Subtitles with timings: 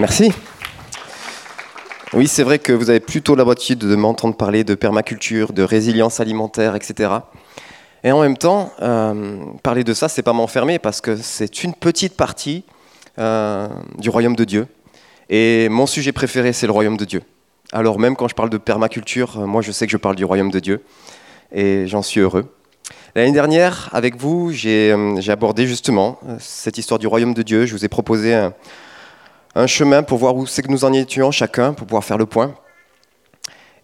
[0.00, 0.32] Merci.
[2.14, 6.18] Oui, c'est vrai que vous avez plutôt l'habitude de m'entendre parler de permaculture, de résilience
[6.18, 7.10] alimentaire, etc.
[8.02, 11.74] Et en même temps, euh, parler de ça, c'est pas m'enfermer parce que c'est une
[11.74, 12.64] petite partie
[13.18, 13.68] euh,
[13.98, 14.66] du royaume de Dieu.
[15.30, 17.22] Et mon sujet préféré, c'est le royaume de Dieu.
[17.72, 20.24] Alors même quand je parle de permaculture, euh, moi je sais que je parle du
[20.24, 20.82] royaume de Dieu
[21.52, 22.52] et j'en suis heureux.
[23.14, 24.92] L'année dernière, avec vous, j'ai
[25.28, 27.64] abordé justement cette histoire du royaume de Dieu.
[27.64, 28.52] Je vous ai proposé un,
[29.54, 32.26] un chemin pour voir où c'est que nous en étions chacun, pour pouvoir faire le
[32.26, 32.54] point.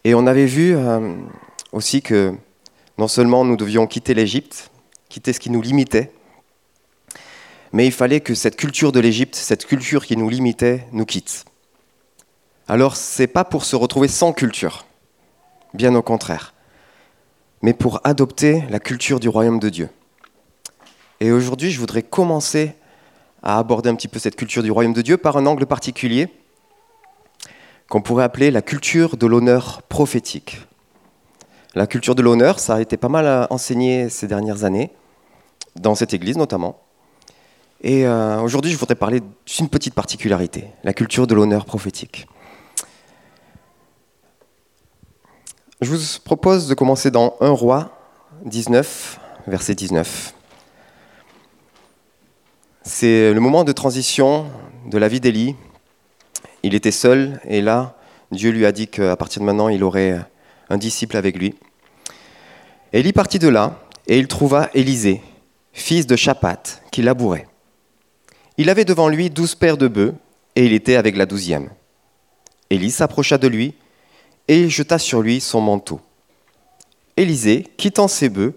[0.05, 1.15] Et on avait vu euh,
[1.73, 2.35] aussi que
[2.99, 4.71] non seulement nous devions quitter l'Égypte,
[5.09, 6.13] quitter ce qui nous limitait,
[7.73, 11.45] mais il fallait que cette culture de l'Égypte, cette culture qui nous limitait, nous quitte.
[12.67, 14.87] Alors, ce n'est pas pour se retrouver sans culture,
[15.75, 16.55] bien au contraire,
[17.63, 19.89] mais pour adopter la culture du royaume de Dieu.
[21.21, 22.75] Et aujourd'hui, je voudrais commencer
[23.43, 26.29] à aborder un petit peu cette culture du royaume de Dieu par un angle particulier
[27.89, 30.61] qu'on pourrait appeler la culture de l'honneur prophétique.
[31.75, 34.91] La culture de l'honneur, ça a été pas mal enseigné ces dernières années,
[35.77, 36.81] dans cette église notamment.
[37.83, 42.27] Et euh, aujourd'hui, je voudrais parler d'une petite particularité, la culture de l'honneur prophétique.
[45.81, 47.99] Je vous propose de commencer dans 1 roi
[48.45, 50.35] 19, verset 19.
[52.83, 54.47] C'est le moment de transition
[54.87, 55.55] de la vie d'Élie.
[56.63, 57.95] Il était seul et là,
[58.31, 60.19] Dieu lui a dit qu'à partir de maintenant, il aurait
[60.71, 61.55] un disciple avec lui.
[62.95, 65.21] Élie partit de là et il trouva Élisée,
[65.75, 67.47] fils de Chapat, qui labourait.
[68.57, 70.15] Il avait devant lui douze paires de bœufs
[70.57, 71.69] et il était avec la douzième.
[72.71, 73.75] Élie s'approcha de lui
[74.49, 76.01] et jeta sur lui son manteau.
[77.19, 78.57] Élisée, quittant ses bœufs,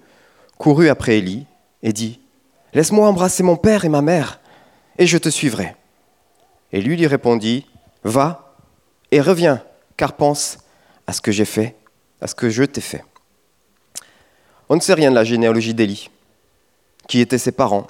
[0.58, 1.46] courut après Élie
[1.82, 2.22] et dit
[2.74, 4.40] Laisse-moi embrasser mon père et ma mère,
[4.98, 5.76] et je te suivrai.
[6.72, 7.68] Et lui lui répondit,
[8.04, 8.56] Va
[9.12, 9.64] et reviens,
[9.96, 10.58] car pense
[11.06, 11.76] à ce que j'ai fait,
[12.20, 13.04] à ce que je t'ai fait.
[14.70, 16.10] On ne sait rien de la généalogie d'Élie,
[17.08, 17.88] qui étaient ses parents?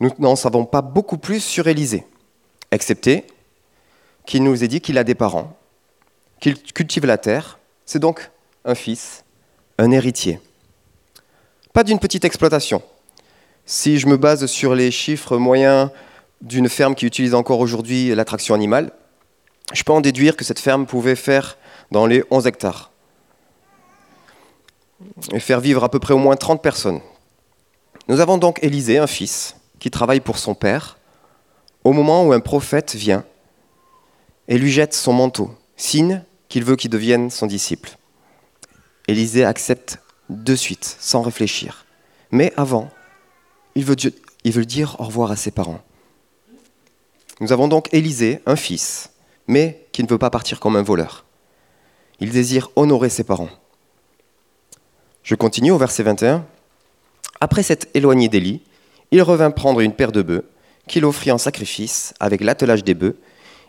[0.00, 2.06] Nous n'en savons pas beaucoup plus sur Élisée,
[2.70, 3.26] excepté
[4.26, 5.56] qu'il nous ait dit qu'il a des parents,
[6.40, 8.30] qu'il cultive la terre, c'est donc
[8.64, 9.24] un fils,
[9.78, 10.40] un héritier.
[11.72, 12.82] Pas d'une petite exploitation,
[13.70, 15.90] si je me base sur les chiffres moyens
[16.40, 18.90] d'une ferme qui utilise encore aujourd'hui l'attraction animale,
[19.72, 21.56] je peux en déduire que cette ferme pouvait faire
[21.92, 22.90] dans les 11 hectares
[25.32, 26.98] et faire vivre à peu près au moins 30 personnes.
[28.08, 30.98] Nous avons donc Élisée, un fils, qui travaille pour son père,
[31.84, 33.24] au moment où un prophète vient
[34.48, 37.96] et lui jette son manteau, signe qu'il veut qu'il devienne son disciple.
[39.06, 41.86] Élisée accepte de suite, sans réfléchir.
[42.32, 42.90] Mais avant,
[43.74, 45.80] il veut, dire au revoir à ses parents.
[47.40, 49.10] Nous avons donc Élisée, un fils,
[49.46, 51.24] mais qui ne veut pas partir comme un voleur.
[52.20, 53.48] Il désire honorer ses parents.
[55.22, 56.44] Je continue au verset 21.
[57.40, 58.62] Après s'être éloigné d'Élie,
[59.10, 60.48] il revint prendre une paire de bœufs,
[60.86, 63.16] qu'il offrit en sacrifice avec l'attelage des bœufs.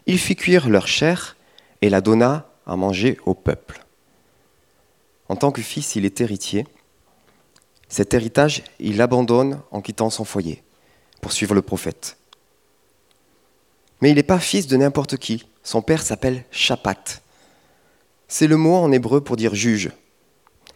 [0.05, 1.37] Il fit cuire leur chair
[1.81, 3.85] et la donna à manger au peuple.
[5.29, 6.65] En tant que fils, il est héritier,
[7.91, 10.63] cet héritage, il l'abandonne en quittant son foyer
[11.19, 12.15] pour suivre le prophète.
[13.99, 15.45] Mais il n'est pas fils de n'importe qui.
[15.61, 17.21] Son père s'appelle Chapat.
[18.29, 19.91] C'est le mot en hébreu pour dire juge.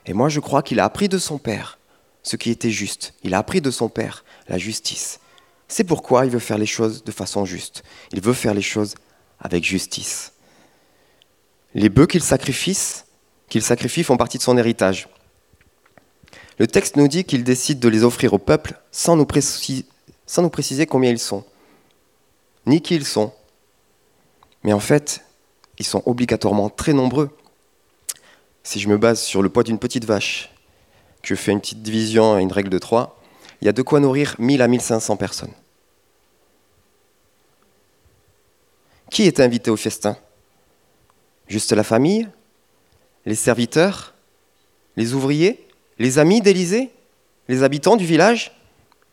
[0.05, 1.79] Et moi, je crois qu'il a appris de son père
[2.21, 3.13] ce qui était juste.
[3.23, 5.21] Il a appris de son père la justice.
[5.69, 7.83] C'est pourquoi il veut faire les choses de façon juste.
[8.11, 8.93] Il veut faire les choses
[9.39, 10.33] avec justice.
[11.73, 12.77] Les bœufs qu'il sacrifie,
[13.47, 15.07] qu'il sacrifie font partie de son héritage.
[16.57, 21.09] Le texte nous dit qu'il décide de les offrir au peuple sans nous, préciser, combien
[21.09, 21.43] ils sont,
[22.65, 23.33] ni qui ils sont.
[24.63, 25.21] Mais en fait,
[25.77, 27.35] ils sont obligatoirement très nombreux.
[28.63, 30.49] Si je me base sur le poids d'une petite vache,
[31.21, 33.21] que je fais une petite division à une règle de 3,
[33.61, 35.53] il y a de quoi nourrir 1000 à 1500 personnes.
[39.11, 40.17] Qui est invité au festin?
[41.47, 42.27] Juste la famille?
[43.25, 44.13] Les serviteurs?
[44.95, 45.64] Les ouvriers?
[45.97, 46.91] Les amis d'Élisée
[47.47, 48.51] Les habitants du village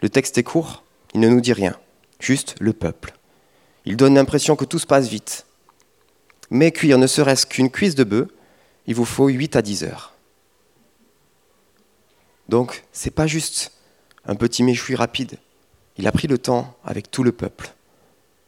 [0.01, 0.83] Le texte est court,
[1.15, 1.79] il ne nous dit rien,
[2.19, 3.15] juste le peuple.
[3.85, 5.47] Il donne l'impression que tout se passe vite.
[6.51, 8.29] Mais cuire ne serait-ce qu'une cuisse de bœuf,
[8.87, 10.15] il vous faut 8 à 10 heures.
[12.49, 13.73] Donc, c'est pas juste
[14.27, 15.39] un petit méchoui rapide.
[15.97, 17.73] Il a pris le temps avec tout le peuple.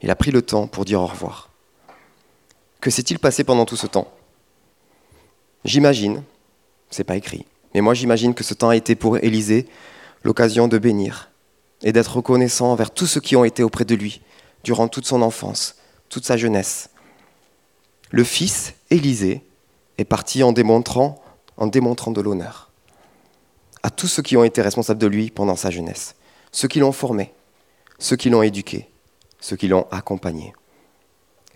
[0.02, 1.50] Il a pris le temps pour dire au revoir.
[2.80, 4.12] Que s'est-il passé pendant tout ce temps?
[5.64, 6.22] J'imagine,
[6.90, 9.66] c'est pas écrit, mais moi, j'imagine que ce temps a été pour Élisée
[10.22, 11.30] l'occasion de bénir
[11.82, 14.22] et d'être reconnaissant envers tous ceux qui ont été auprès de lui
[14.62, 15.76] durant toute son enfance,
[16.08, 16.88] toute sa jeunesse.
[18.10, 19.44] Le fils, Élisée,
[19.98, 21.22] est parti en démontrant,
[21.56, 22.70] en démontrant de l'honneur
[23.84, 26.14] à tous ceux qui ont été responsables de lui pendant sa jeunesse,
[26.52, 27.34] ceux qui l'ont formé,
[27.98, 28.88] ceux qui l'ont éduqué,
[29.40, 30.54] ceux qui l'ont accompagné.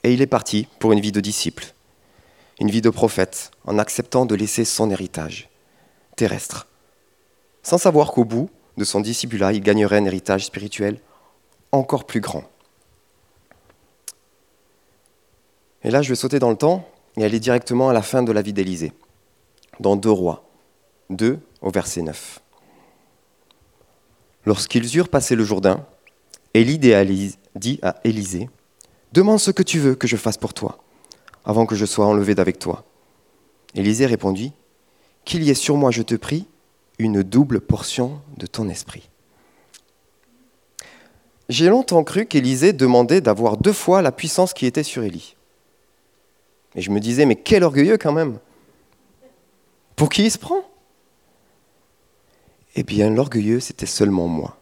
[0.04, 1.72] Et il est parti pour une vie de disciple,
[2.60, 5.47] une vie de prophète, en acceptant de laisser son héritage
[6.18, 6.66] terrestre,
[7.62, 11.00] sans savoir qu'au bout de son disciple-là, il gagnerait un héritage spirituel
[11.72, 12.44] encore plus grand.
[15.84, 18.32] Et là, je vais sauter dans le temps et aller directement à la fin de
[18.32, 18.92] la vie d'Élisée,
[19.80, 20.44] dans Deux Rois
[21.10, 22.40] 2 au verset 9.
[24.44, 25.86] Lorsqu'ils eurent passé le Jourdain,
[26.54, 28.50] Élie dit à Élisée,
[29.12, 30.78] Demande ce que tu veux que je fasse pour toi,
[31.44, 32.84] avant que je sois enlevé d'avec toi.
[33.74, 34.52] Élisée répondit,
[35.28, 36.46] Qu'il y ait sur moi, je te prie,
[36.98, 39.10] une double portion de ton esprit.
[41.50, 45.36] J'ai longtemps cru qu'Élisée demandait d'avoir deux fois la puissance qui était sur Élie.
[46.75, 48.38] Et je me disais, mais quel orgueilleux quand même
[49.96, 50.62] Pour qui il se prend?
[52.75, 54.56] Eh bien, l'orgueilleux, c'était seulement moi.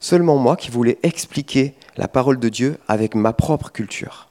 [0.00, 4.28] Seulement moi qui voulais expliquer la parole de Dieu avec ma propre culture.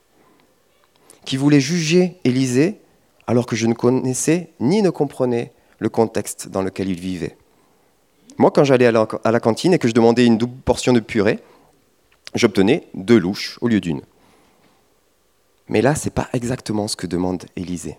[1.23, 2.81] Qui voulait juger Élisée
[3.27, 7.37] alors que je ne connaissais ni ne comprenais le contexte dans lequel il vivait.
[8.37, 8.91] Moi, quand j'allais à
[9.31, 11.39] la, cantine et que je demandais une double portion de purée,
[12.33, 14.01] j'obtenais deux louches au lieu d'une.
[15.69, 17.97] Mais là, ce n'est pas exactement ce que demande Élisée.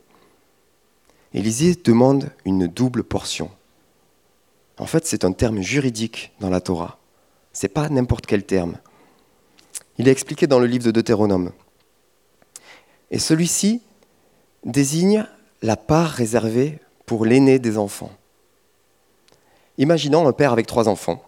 [1.32, 3.50] Élisée demande une double portion.
[4.78, 6.99] En fait, c'est un terme juridique dans la Torah.
[7.52, 8.76] Ce n'est pas n'importe quel terme.
[9.99, 11.52] Il est expliqué dans le livre de Deutéronome.
[13.11, 13.81] Et celui-ci
[14.66, 15.24] désigne
[15.62, 18.10] la part réservée pour l'aîné des enfants.
[19.78, 21.22] Imaginons un père avec trois enfants.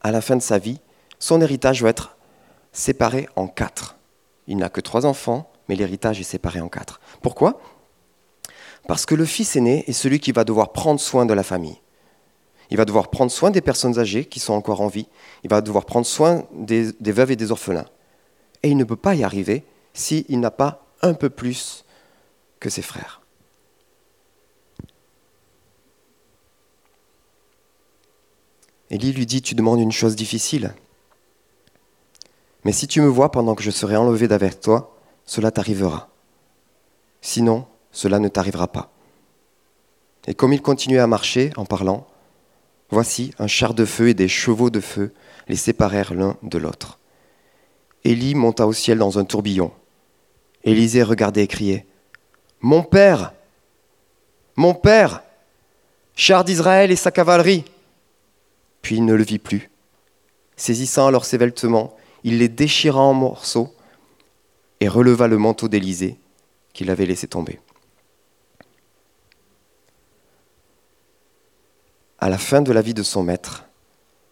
[0.00, 0.80] À la fin de sa vie,
[1.18, 2.16] son héritage va être
[2.72, 3.96] séparé en quatre.
[4.46, 7.00] Il n'a que trois enfants, mais l'héritage est séparé en quatre.
[7.22, 7.60] Pourquoi?
[8.86, 11.80] Parce que le fils aîné est celui qui va devoir prendre soin de la famille.
[12.70, 15.08] Il va devoir prendre soin des personnes âgées qui sont encore en vie.
[15.44, 17.86] Il va devoir prendre soin des, veuves et des orphelins.
[18.62, 19.64] Et il ne peut pas y arriver
[19.94, 21.84] s'il n'a pas un peu plus
[22.60, 23.22] que ses frères.
[28.90, 30.74] Élie lui dit, tu demandes une chose difficile.
[32.64, 36.08] Mais si tu me vois pendant que je serai enlevé d'avec toi, cela t'arrivera.
[37.20, 38.90] Sinon, cela ne t'arrivera pas.
[40.26, 42.06] Et comme il continuait à marcher en parlant,
[42.90, 45.12] voici un char de feu et des chevaux de feu
[45.48, 46.98] les séparèrent l'un de l'autre.
[48.04, 49.72] Élie monta au ciel dans un tourbillon.
[50.68, 51.86] Élisée regardait et criait
[52.60, 53.32] Mon père
[54.56, 55.22] Mon père
[56.14, 57.64] Char d'Israël et sa cavalerie
[58.82, 59.70] puis il ne le vit plus.
[60.56, 63.74] Saisissant alors ses vêtements, il les déchira en morceaux
[64.80, 66.16] et releva le manteau d'Élysée
[66.72, 67.60] qu'il avait laissé tomber.
[72.18, 73.64] À la fin de la vie de son maître,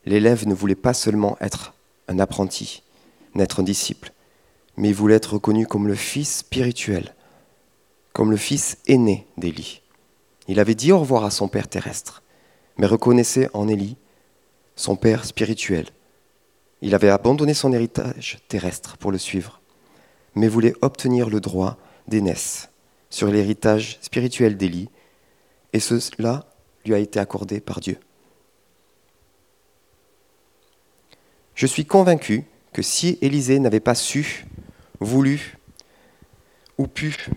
[0.06, 1.74] l'élève ne voulait pas seulement être
[2.08, 2.82] un apprenti,
[3.34, 4.12] n'être un disciple,
[4.76, 7.14] mais il voulait être reconnu comme le fils spirituel,
[8.12, 9.82] comme le fils aîné d'Élie.
[10.48, 12.22] Il avait dit au revoir à son père terrestre,
[12.76, 13.96] mais reconnaissait en Élie
[14.76, 15.86] son père spirituel.
[16.82, 19.60] Il avait abandonné son héritage terrestre pour le suivre,
[20.34, 22.68] mais voulait obtenir le droit d'aînesse
[23.08, 24.90] sur l'héritage spirituel d'Élie,
[25.72, 26.46] et cela
[26.84, 27.98] lui a été accordé par Dieu.
[31.54, 34.46] Je suis convaincu que si Élisée n'avait pas su,
[35.00, 35.58] voulu
[36.78, 37.30] ou pu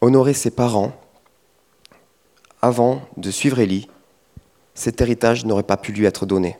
[0.00, 0.92] honorer ses parents
[2.62, 3.88] avant de suivre Élie,
[4.74, 6.56] cet héritage n'aurait pas pu lui être donné.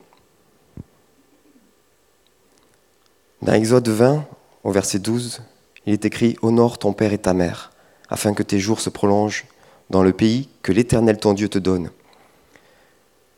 [3.41, 4.25] Dans Exode 20,
[4.63, 5.41] au verset 12,
[5.85, 7.71] il est écrit Honore ton père et ta mère,
[8.09, 9.45] afin que tes jours se prolongent
[9.89, 11.91] dans le pays que l'Éternel ton Dieu te donne.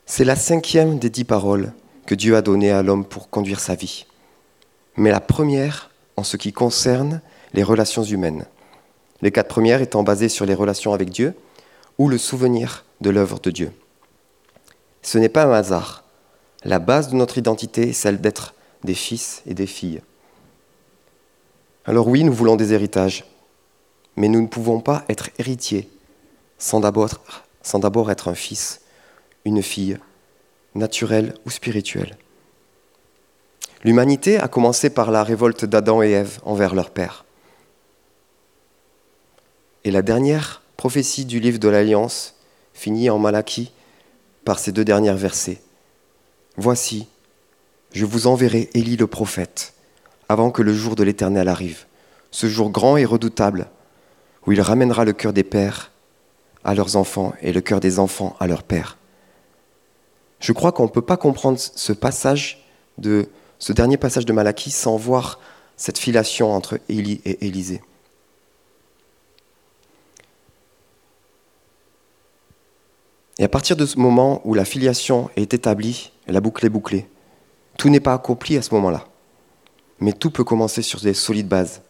[0.06, 1.74] C'est la cinquième des dix paroles
[2.06, 4.06] que Dieu a données à l'homme pour conduire sa vie,
[4.96, 5.89] mais la première
[6.20, 7.22] en ce qui concerne
[7.54, 8.46] les relations humaines.
[9.22, 11.34] Les quatre premières étant basées sur les relations avec Dieu
[11.98, 13.72] ou le souvenir de l'œuvre de Dieu.
[15.02, 16.04] Ce n'est pas un hasard.
[16.66, 20.02] La base de notre identité est celle d'être des fils et des filles.
[21.86, 23.24] Alors oui, nous voulons des héritages,
[24.18, 25.90] mais nous ne pouvons pas être héritiers
[26.58, 28.82] sans d'abord être un fils,
[29.46, 29.98] une fille,
[30.76, 32.18] naturelle ou spirituelle.
[33.84, 37.26] L'humanité a commencé par la révolte d'Adam et Ève envers leur père.
[39.86, 42.36] Et la dernière prophétie du livre de l'Alliance
[42.74, 43.72] finit en Malachie
[44.44, 45.62] par ces deux derniers versets.
[46.58, 47.08] Voici,
[47.94, 49.74] je vous enverrai Élie le prophète,
[50.28, 51.86] avant que le jour de l'Éternel arrive,
[52.32, 53.70] ce jour grand et redoutable,
[54.46, 55.92] où il ramènera le cœur des pères
[56.64, 58.98] à leurs enfants et le cœur des enfants à leurs pères.
[60.40, 62.66] Je crois qu'on ne peut pas comprendre ce passage
[62.98, 65.40] de ce dernier passage de Malachie sans voir
[65.76, 67.82] cette filiation entre Élie et Élisée.
[73.38, 77.08] Et à partir de ce moment où la filiation est établie, la boucle est bouclée,
[77.78, 79.06] tout n'est pas accompli à ce moment-là.
[80.00, 81.82] Mais tout peut commencer sur des solides bases.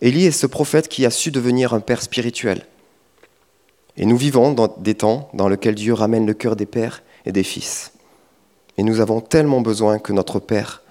[0.00, 2.66] Élie est ce prophète qui a su devenir un père spirituel.
[3.96, 7.32] Et nous vivons dans des temps dans lesquels Dieu ramène le cœur des pères et
[7.32, 7.92] des fils.
[8.78, 10.82] Et nous avons tellement besoin que notre Père,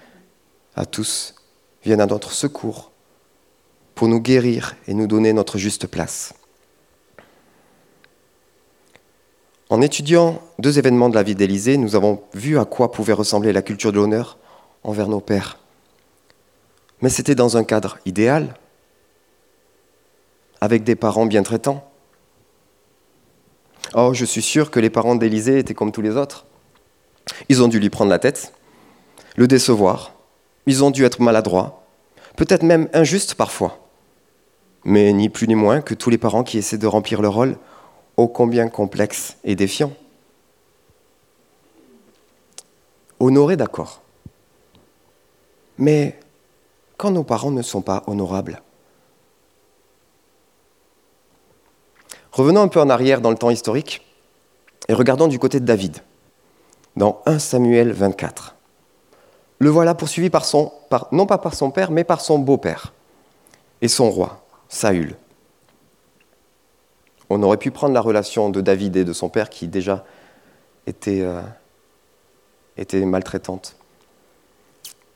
[0.76, 1.36] à tous,
[1.84, 2.92] vienne à notre secours
[3.94, 6.34] pour nous guérir et nous donner notre juste place.
[9.70, 13.52] En étudiant deux événements de la vie d'Élysée, nous avons vu à quoi pouvait ressembler
[13.52, 14.38] la culture de l'honneur
[14.84, 15.58] envers nos pères.
[17.02, 18.56] Mais c'était dans un cadre idéal,
[20.62, 21.90] avec des parents bien traitants.
[23.94, 26.46] Oh, je suis sûr que les parents d'Élysée étaient comme tous les autres.
[27.50, 28.54] Ils ont dû lui prendre la tête,
[29.36, 30.14] le décevoir,
[30.66, 31.84] ils ont dû être maladroits,
[32.36, 33.80] peut-être même injustes parfois.
[34.84, 37.58] Mais ni plus ni moins que tous les parents qui essaient de remplir leur rôle,
[38.18, 39.94] ô combien complexe et défiant.
[43.20, 44.02] Honorés, d'accord.
[45.78, 46.20] Mais
[46.98, 48.62] quand nos parents ne sont pas honorables?
[52.32, 54.06] Revenons un peu en arrière dans le temps historique
[54.88, 56.00] et regardons du côté de David,
[56.96, 58.56] dans 1 Samuel 24.
[59.60, 60.72] Le voilà poursuivi par son,
[61.12, 62.94] non pas par son père, mais par son beau-père
[63.82, 65.16] et son roi, Saül.
[67.30, 70.06] On aurait pu prendre la relation de David et de son père qui déjà
[70.86, 71.42] était, euh,
[72.78, 73.76] était maltraitante.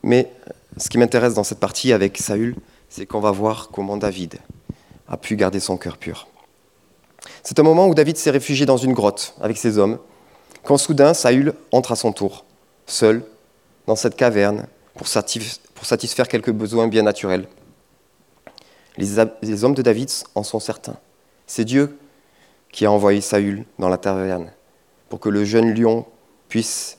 [0.02, 0.32] Mais
[0.76, 2.56] ce qui m'intéresse dans cette partie avec Saül,
[2.88, 4.38] c'est qu'on va voir comment David
[5.08, 6.28] a pu garder son cœur pur.
[7.42, 9.98] C'est un moment où David s'est réfugié dans une grotte avec ses hommes,
[10.64, 12.44] quand soudain Saül entre à son tour,
[12.86, 13.24] seul,
[13.86, 17.46] dans cette caverne, pour satisfaire quelques besoins bien naturels.
[18.98, 20.96] Les hommes de David en sont certains.
[21.46, 21.98] C'est Dieu
[22.70, 24.52] qui a envoyé Saül dans la taverne
[25.08, 26.06] pour que le jeune lion
[26.48, 26.98] puisse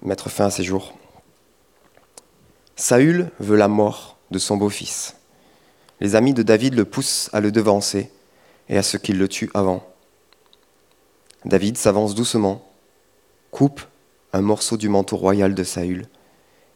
[0.00, 0.94] mettre fin à ses jours.
[2.74, 5.16] Saül veut la mort de son beau-fils.
[6.00, 8.10] Les amis de David le poussent à le devancer
[8.68, 9.86] et à ce qu'il le tue avant.
[11.44, 12.64] David s'avance doucement,
[13.50, 13.82] coupe
[14.32, 16.06] un morceau du manteau royal de Saül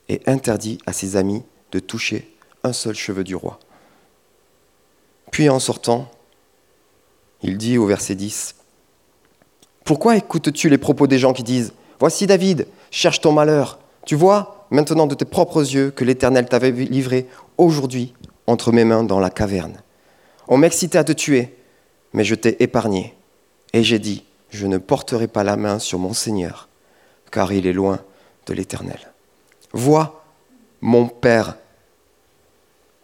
[0.09, 1.43] et interdit à ses amis
[1.73, 2.31] de toucher
[2.65, 3.59] un seul cheveu du roi.
[5.31, 6.11] Puis en sortant,
[7.43, 8.57] il dit au verset 10,
[9.85, 13.79] Pourquoi écoutes-tu les propos des gens qui disent, Voici David, cherche ton malheur.
[14.05, 18.15] Tu vois maintenant de tes propres yeux que l'Éternel t'avait livré aujourd'hui
[18.47, 19.81] entre mes mains dans la caverne.
[20.49, 21.55] On m'excitait à te tuer,
[22.13, 23.15] mais je t'ai épargné.
[23.73, 24.25] Et j'ai dit,
[24.57, 26.69] je ne porterai pas la main sur mon Seigneur,
[27.31, 28.01] car il est loin
[28.47, 29.13] de l'Éternel.
[29.73, 30.25] Vois,
[30.81, 31.57] mon Père,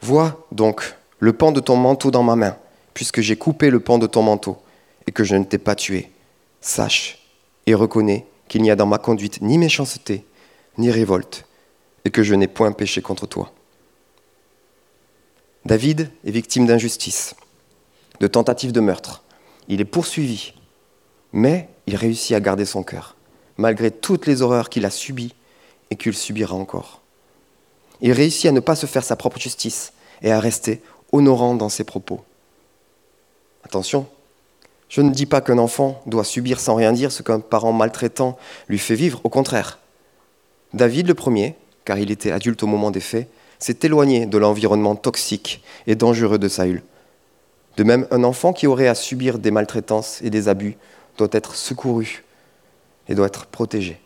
[0.01, 2.57] vois donc le pan de ton manteau dans ma main,
[2.95, 4.61] puisque j'ai coupé le pan de ton manteau,
[5.07, 6.11] et que je ne t'ai pas tué.
[6.61, 7.19] Sache
[7.67, 10.25] et reconnais qu'il n'y a dans ma conduite ni méchanceté,
[10.79, 11.45] ni révolte,
[12.05, 13.53] et que je n'ai point péché contre toi.
[15.65, 17.37] David est victime d'injustice,
[18.21, 19.23] de tentative de meurtre.
[19.69, 20.55] Il est poursuivi,
[21.33, 23.17] mais il réussit à garder son cœur,
[23.57, 25.35] malgré toutes les horreurs qu'il a subies
[25.91, 27.01] et qu'il subira encore.
[28.01, 31.69] Il réussit à ne pas se faire sa propre justice et à rester honorant dans
[31.69, 32.21] ses propos.
[33.65, 34.07] Attention,
[34.89, 38.37] je ne dis pas qu'un enfant doit subir sans rien dire ce qu'un parent maltraitant
[38.69, 39.79] lui fait vivre, au contraire.
[40.75, 44.97] David le premier, car il était adulte au moment des faits, s'est éloigné de l'environnement
[44.97, 46.83] toxique et dangereux de Saül.
[47.77, 50.77] De même, un enfant qui aurait à subir des maltraitances et des abus
[51.17, 52.25] doit être secouru
[53.09, 54.01] et doit être protégé.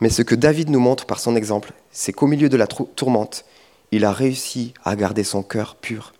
[0.00, 3.44] Mais ce que David nous montre par son exemple, c'est qu'au milieu de la tourmente,
[3.92, 6.14] il a réussi à garder son cœur pur,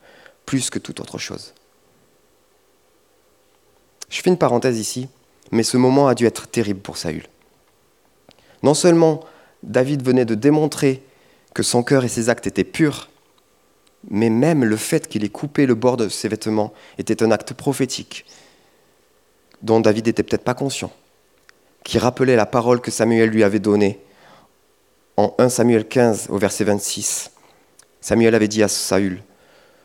[0.46, 1.54] plus que toute autre chose.
[4.08, 5.08] Je fais une parenthèse ici,
[5.50, 7.26] mais ce moment a dû être terrible pour Saül.
[8.62, 9.24] Non seulement
[9.62, 11.02] David venait de démontrer
[11.52, 13.10] que son cœur et ses actes étaient purs,
[14.08, 17.54] mais même le fait qu'il ait coupé le bord de ses vêtements était un acte
[17.54, 18.24] prophétique
[19.64, 20.92] dont David n'était peut-être pas conscient,
[21.84, 23.98] qui rappelait la parole que Samuel lui avait donnée
[25.16, 27.30] en 1 Samuel 15 au verset 26.
[28.00, 29.22] Samuel avait dit à Saül,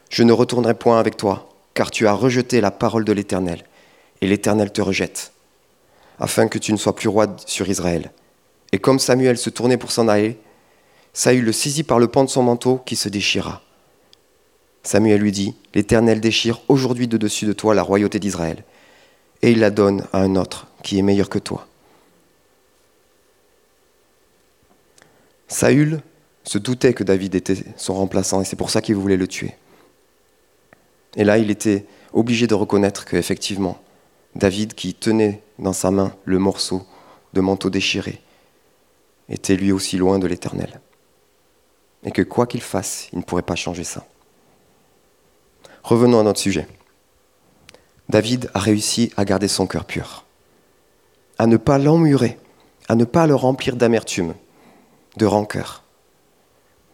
[0.10, 3.64] Je ne retournerai point avec toi, car tu as rejeté la parole de l'Éternel,
[4.20, 5.32] et l'Éternel te rejette,
[6.20, 8.12] afin que tu ne sois plus roi sur Israël.
[8.74, 10.38] Et comme Samuel se tournait pour s'en aller,
[11.14, 13.62] Saül le saisit par le pan de son manteau qui se déchira.
[14.84, 18.66] Samuel lui dit, L'Éternel déchire aujourd'hui de dessus de toi la royauté d'Israël,
[19.42, 21.68] et il la donne à un autre qui est meilleur que toi.
[25.48, 26.02] Saül
[26.44, 29.56] se doutait que David était son remplaçant, et c'est pour ça qu'il voulait le tuer.
[31.16, 33.82] Et là, il était obligé de reconnaître qu'effectivement,
[34.36, 36.86] David, qui tenait dans sa main le morceau
[37.34, 38.22] de manteau déchiré,
[39.28, 40.80] était lui aussi loin de l'Éternel.
[42.04, 44.06] Et que quoi qu'il fasse, il ne pourrait pas changer ça.
[45.84, 46.68] Revenons à notre sujet.
[48.10, 50.26] David a réussi à garder son cœur pur,
[51.38, 52.40] à ne pas l'emmurer,
[52.88, 54.34] à ne pas le remplir d'amertume,
[55.18, 55.84] de rancœur,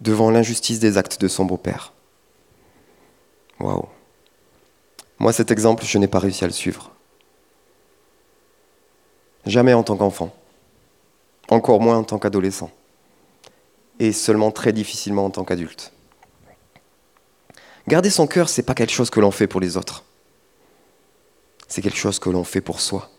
[0.01, 1.93] devant l'injustice des actes de son beau-père.
[3.61, 3.87] Waouh.
[5.19, 6.91] Moi, cet exemple, je n'ai pas réussi à le suivre.
[9.45, 10.35] Jamais en tant qu'enfant,
[11.47, 12.71] encore moins en tant qu'adolescent,
[13.99, 15.93] et seulement très difficilement en tant qu'adulte.
[17.87, 20.03] Garder son cœur, c'est pas quelque chose que l'on fait pour les autres.
[21.67, 23.09] C'est quelque chose que l'on fait pour soi.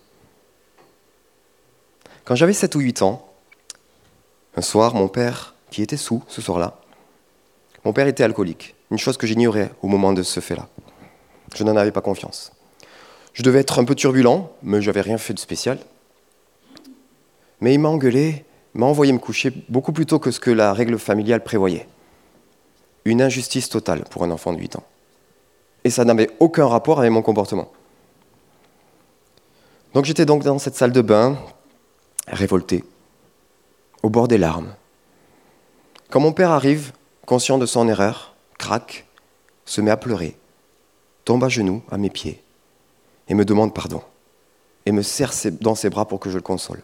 [2.25, 3.25] Quand j'avais 7 ou 8 ans,
[4.55, 6.79] un soir, mon père, qui était sous ce soir-là,
[7.85, 10.67] mon père était alcoolique, une chose que j'ignorais au moment de ce fait-là.
[11.55, 12.51] Je n'en avais pas confiance.
[13.33, 15.77] Je devais être un peu turbulent, mais je n'avais rien fait de spécial.
[17.61, 20.73] Mais il m'a engueulé, m'a envoyé me coucher beaucoup plus tôt que ce que la
[20.73, 21.87] règle familiale prévoyait.
[23.05, 24.83] Une injustice totale pour un enfant de 8 ans.
[25.83, 27.71] Et ça n'avait aucun rapport avec mon comportement.
[29.97, 31.39] Donc j'étais donc dans cette salle de bain,
[32.27, 32.83] révolté,
[34.03, 34.75] au bord des larmes.
[36.11, 36.91] Quand mon père arrive,
[37.25, 39.07] conscient de son erreur, craque,
[39.65, 40.37] se met à pleurer,
[41.25, 42.43] tombe à genoux à mes pieds
[43.27, 44.03] et me demande pardon
[44.85, 46.83] et me serre dans ses bras pour que je le console.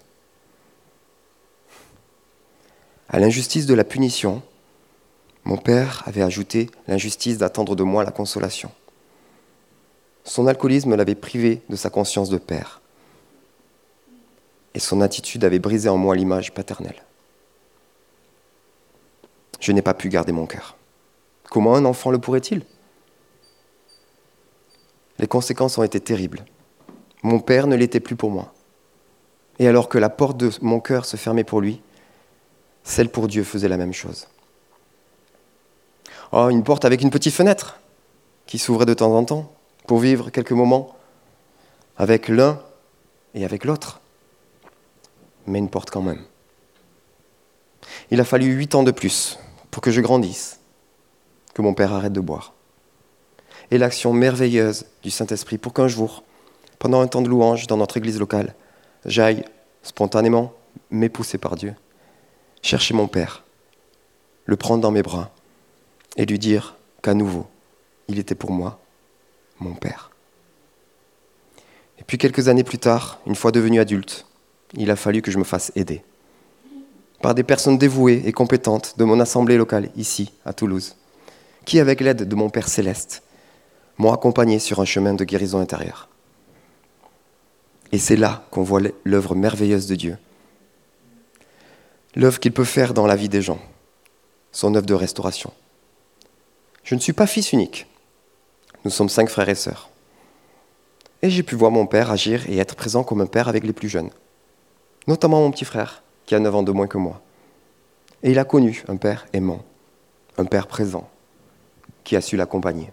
[3.10, 4.42] À l'injustice de la punition,
[5.44, 8.72] mon père avait ajouté l'injustice d'attendre de moi la consolation.
[10.24, 12.80] Son alcoolisme l'avait privé de sa conscience de père.
[14.76, 17.04] Et son attitude avait brisé en moi l'image paternelle.
[19.60, 20.76] Je n'ai pas pu garder mon cœur.
[21.50, 22.66] Comment un enfant le pourrait-il?
[25.20, 26.44] Les conséquences ont été terribles.
[27.22, 28.54] Mon père ne l'était plus pour moi.
[29.60, 31.82] Et alors que la porte de mon cœur se fermait pour lui,
[32.84, 34.28] celle pour Dieu faisait la même chose.
[36.32, 37.80] Oh, une porte avec une petite fenêtre
[38.48, 39.54] qui s'ouvrait de temps en temps
[39.88, 40.96] pour vivre quelques moments
[41.98, 42.60] avec l'un
[43.36, 44.02] et avec l'autre.
[45.46, 46.24] Mais une porte quand même.
[48.12, 49.38] Il a fallu huit ans de plus
[49.72, 50.60] pour que je grandisse,
[51.54, 52.54] que mon père arrête de boire.
[53.72, 56.24] Et l'action merveilleuse du Saint-Esprit pour qu'un jour,
[56.80, 58.56] pendant un temps de louange dans notre église locale,
[59.06, 59.46] j'aille
[59.82, 60.54] spontanément,
[60.90, 61.76] mais par Dieu,
[62.62, 63.44] chercher mon Père,
[64.46, 65.32] le prendre dans mes bras
[66.18, 67.48] et lui dire qu'à nouveau,
[68.08, 68.80] il était pour moi
[69.60, 70.12] mon Père.
[72.00, 74.26] Et puis quelques années plus tard, une fois devenu adulte,
[74.74, 76.04] il a fallu que je me fasse aider
[77.22, 80.98] par des personnes dévouées et compétentes de mon assemblée locale ici, à Toulouse,
[81.64, 83.24] qui, avec l'aide de mon Père céleste,
[83.98, 86.10] m'ont accompagné sur un chemin de guérison intérieure.
[87.94, 90.18] Et c'est là qu'on voit l'œuvre merveilleuse de Dieu
[92.16, 93.60] l'œuvre qu'il peut faire dans la vie des gens,
[94.52, 95.52] son œuvre de restauration.
[96.84, 97.88] Je ne suis pas fils unique.
[98.86, 99.90] Nous sommes cinq frères et sœurs.
[101.22, 103.74] Et j'ai pu voir mon père agir et être présent comme un père avec les
[103.74, 104.10] plus jeunes,
[105.08, 107.22] notamment mon petit frère, qui a 9 ans de moins que moi.
[108.24, 109.64] Et il a connu un père aimant,
[110.38, 111.10] un père présent,
[112.04, 112.92] qui a su l'accompagner.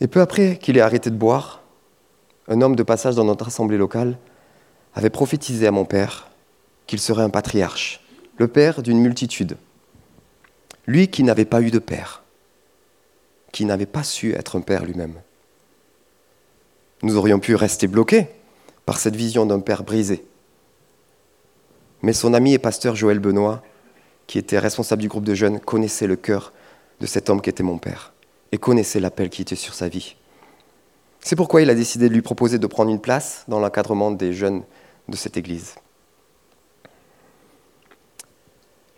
[0.00, 1.62] Et peu après qu'il ait arrêté de boire,
[2.48, 4.18] un homme de passage dans notre assemblée locale
[4.94, 6.30] avait prophétisé à mon père
[6.86, 8.04] qu'il serait un patriarche,
[8.36, 9.56] le père d'une multitude.
[10.86, 12.22] Lui qui n'avait pas eu de père,
[13.52, 15.20] qui n'avait pas su être un père lui-même.
[17.02, 18.28] Nous aurions pu rester bloqués
[18.86, 20.24] par cette vision d'un père brisé.
[22.02, 23.62] Mais son ami et pasteur Joël Benoît,
[24.26, 26.52] qui était responsable du groupe de jeunes, connaissait le cœur
[27.00, 28.12] de cet homme qui était mon père
[28.52, 30.16] et connaissait l'appel qui était sur sa vie.
[31.20, 34.32] C'est pourquoi il a décidé de lui proposer de prendre une place dans l'encadrement des
[34.32, 34.62] jeunes
[35.08, 35.74] de cette église.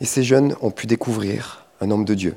[0.00, 2.36] Et ces jeunes ont pu découvrir un homme de Dieu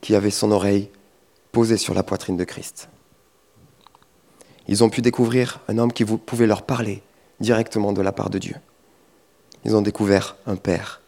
[0.00, 0.90] qui avait son oreille
[1.52, 2.88] posée sur la poitrine de Christ.
[4.68, 7.02] Ils ont pu découvrir un homme qui pouvait leur parler
[7.40, 8.56] directement de la part de Dieu.
[9.64, 11.00] Ils ont découvert un père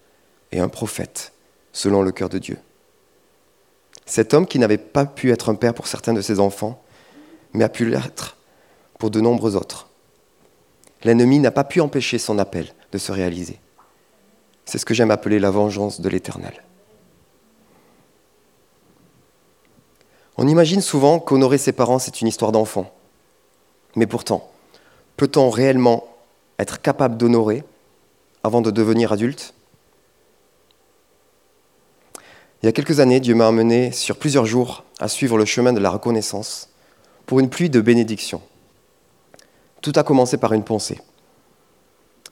[0.53, 1.33] et un prophète
[1.73, 2.59] selon le cœur de Dieu.
[4.07, 6.83] Cet homme qui n'avait pas pu être un père pour certains de ses enfants,
[7.53, 8.37] mais a pu l'être
[8.99, 9.89] pour de nombreux autres.
[11.03, 13.61] L'ennemi n'a pas pu empêcher son appel de se réaliser.
[14.65, 16.63] C'est ce que j'aime appeler la vengeance de l'Éternel.
[20.37, 22.94] On imagine souvent qu'honorer ses parents, c'est une histoire d'enfant.
[23.97, 24.51] Mais pourtant,
[25.17, 26.07] peut-on réellement
[26.59, 27.65] être capable d'honorer
[28.43, 29.55] avant de devenir adulte?
[32.63, 35.73] Il y a quelques années, Dieu m'a amené sur plusieurs jours à suivre le chemin
[35.73, 36.71] de la reconnaissance
[37.27, 38.43] pour une pluie de bénédictions.
[39.83, 40.99] Tout a commencé par une pensée.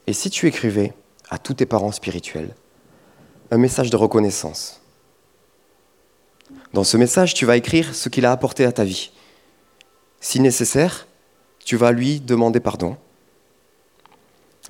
[0.07, 0.93] Et si tu écrivais
[1.29, 2.55] à tous tes parents spirituels
[3.51, 4.81] un message de reconnaissance?
[6.73, 9.11] Dans ce message, tu vas écrire ce qu'il a apporté à ta vie.
[10.19, 11.07] Si nécessaire,
[11.65, 12.97] tu vas lui demander pardon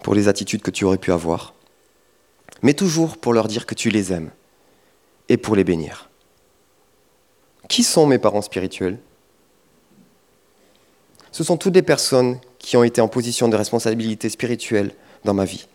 [0.03, 1.53] pour les attitudes que tu aurais pu avoir,
[2.61, 4.31] mais toujours pour leur dire que tu les aimes
[5.29, 6.09] et pour les bénir.
[7.69, 8.99] Qui sont mes parents spirituels?
[11.31, 15.45] Ce sont toutes les personnes qui ont été en position de responsabilité spirituelle dans ma
[15.45, 15.67] vie.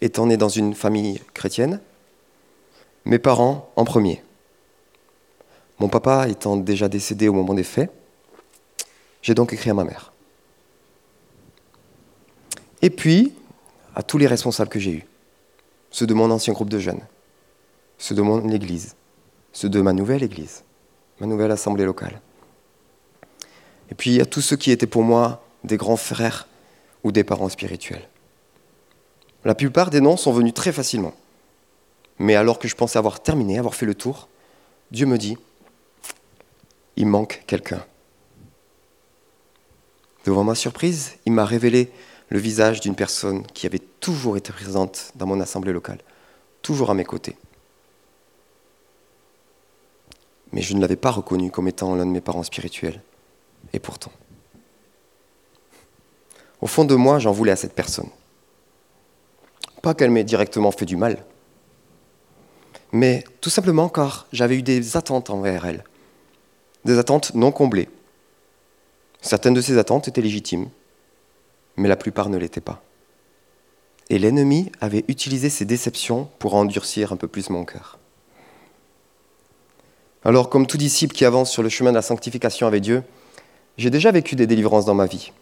[0.00, 1.80] Étant né dans une famille chrétienne,
[3.04, 4.22] mes parents en premier.
[5.78, 7.90] Mon papa étant déjà décédé au moment des faits,
[9.22, 10.12] j'ai donc écrit à ma mère.
[12.82, 13.32] Et puis,
[13.94, 15.06] à tous les responsables que j'ai eus,
[15.90, 17.00] ceux de mon ancien groupe de jeunes,
[17.98, 18.96] ceux de mon église,
[19.52, 20.64] ceux de ma nouvelle église,
[21.20, 22.20] ma nouvelle assemblée locale.
[23.90, 26.46] Et puis à tous ceux qui étaient pour moi des grands frères
[27.04, 28.08] ou des parents spirituels.
[29.44, 31.14] La plupart des noms sont venus très facilement.
[32.18, 34.28] Mais alors que je pensais avoir terminé, avoir fait le tour,
[34.90, 35.38] Dieu me dit,
[36.96, 37.84] il manque quelqu'un.
[40.24, 41.92] Devant ma surprise, il m'a révélé
[42.28, 46.00] le visage d'une personne qui avait toujours été présente dans mon assemblée locale,
[46.62, 47.36] toujours à mes côtés.
[50.52, 53.02] Mais je ne l'avais pas reconnu comme étant l'un de mes parents spirituels.
[53.72, 54.12] Et pourtant.
[56.60, 58.08] Au fond de moi, j'en voulais à cette personne.
[59.82, 61.24] Pas qu'elle m'ait directement fait du mal,
[62.92, 65.84] mais tout simplement car j'avais eu des attentes envers elle,
[66.84, 67.88] des attentes non comblées.
[69.20, 70.68] Certaines de ces attentes étaient légitimes,
[71.76, 72.82] mais la plupart ne l'étaient pas.
[74.08, 77.98] Et l'ennemi avait utilisé ces déceptions pour endurcir un peu plus mon cœur.
[80.24, 83.02] Alors, comme tout disciple qui avance sur le chemin de la sanctification avec Dieu,
[83.76, 85.32] j'ai déjà vécu des délivrances dans ma vie.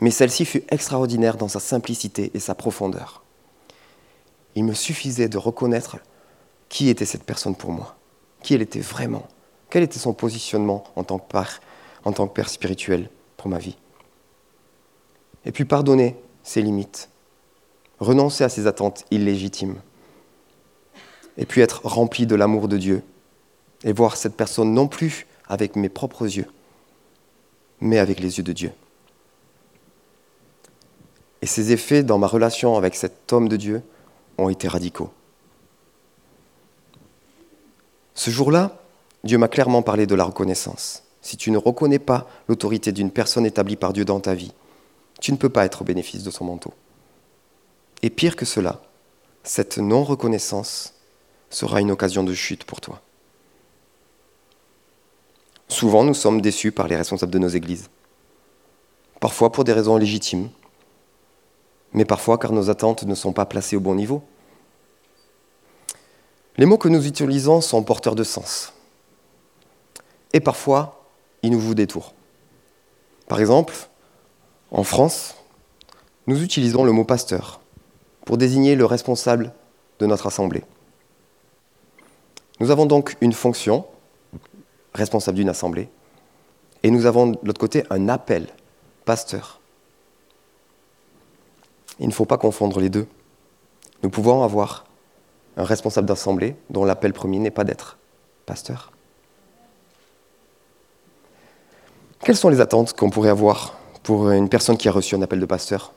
[0.00, 3.22] Mais celle-ci fut extraordinaire dans sa simplicité et sa profondeur.
[4.54, 5.98] Il me suffisait de reconnaître
[6.68, 7.96] qui était cette personne pour moi,
[8.42, 9.26] qui elle était vraiment,
[9.70, 11.60] quel était son positionnement en tant que père,
[12.04, 13.76] en tant que père spirituel pour ma vie
[15.48, 17.08] et puis pardonner ses limites,
[17.98, 19.80] renoncer à ses attentes illégitimes,
[21.38, 23.02] et puis être rempli de l'amour de Dieu,
[23.82, 26.46] et voir cette personne non plus avec mes propres yeux,
[27.80, 28.72] mais avec les yeux de Dieu.
[31.40, 33.82] Et ces effets dans ma relation avec cet homme de Dieu
[34.36, 35.10] ont été radicaux.
[38.14, 38.76] Ce jour-là,
[39.24, 41.04] Dieu m'a clairement parlé de la reconnaissance.
[41.22, 44.52] Si tu ne reconnais pas l'autorité d'une personne établie par Dieu dans ta vie,
[45.20, 46.72] tu ne peux pas être au bénéfice de son manteau.
[48.02, 48.80] Et pire que cela,
[49.42, 50.94] cette non-reconnaissance
[51.50, 53.00] sera une occasion de chute pour toi.
[55.68, 57.88] Souvent, nous sommes déçus par les responsables de nos églises.
[59.20, 60.48] Parfois pour des raisons légitimes,
[61.92, 64.22] mais parfois car nos attentes ne sont pas placées au bon niveau.
[66.56, 68.72] Les mots que nous utilisons sont porteurs de sens.
[70.32, 71.04] Et parfois,
[71.42, 72.12] ils nous vous détournent.
[73.28, 73.74] Par exemple,
[74.70, 75.34] en France,
[76.26, 77.60] nous utilisons le mot pasteur
[78.24, 79.52] pour désigner le responsable
[79.98, 80.64] de notre assemblée.
[82.60, 83.86] Nous avons donc une fonction,
[84.94, 85.88] responsable d'une assemblée,
[86.82, 88.48] et nous avons de l'autre côté un appel,
[89.04, 89.60] pasteur.
[91.98, 93.06] Il ne faut pas confondre les deux.
[94.02, 94.84] Nous pouvons avoir
[95.56, 97.96] un responsable d'assemblée dont l'appel premier n'est pas d'être
[98.46, 98.92] pasteur.
[102.20, 103.77] Quelles sont les attentes qu'on pourrait avoir
[104.08, 105.92] pour une personne qui a reçu un appel de pasteur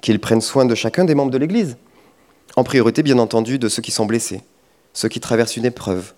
[0.00, 1.76] Qu'il prenne soin de chacun des membres de l'Église.
[2.56, 4.42] En priorité, bien entendu, de ceux qui sont blessés,
[4.92, 6.14] ceux qui traversent une épreuve,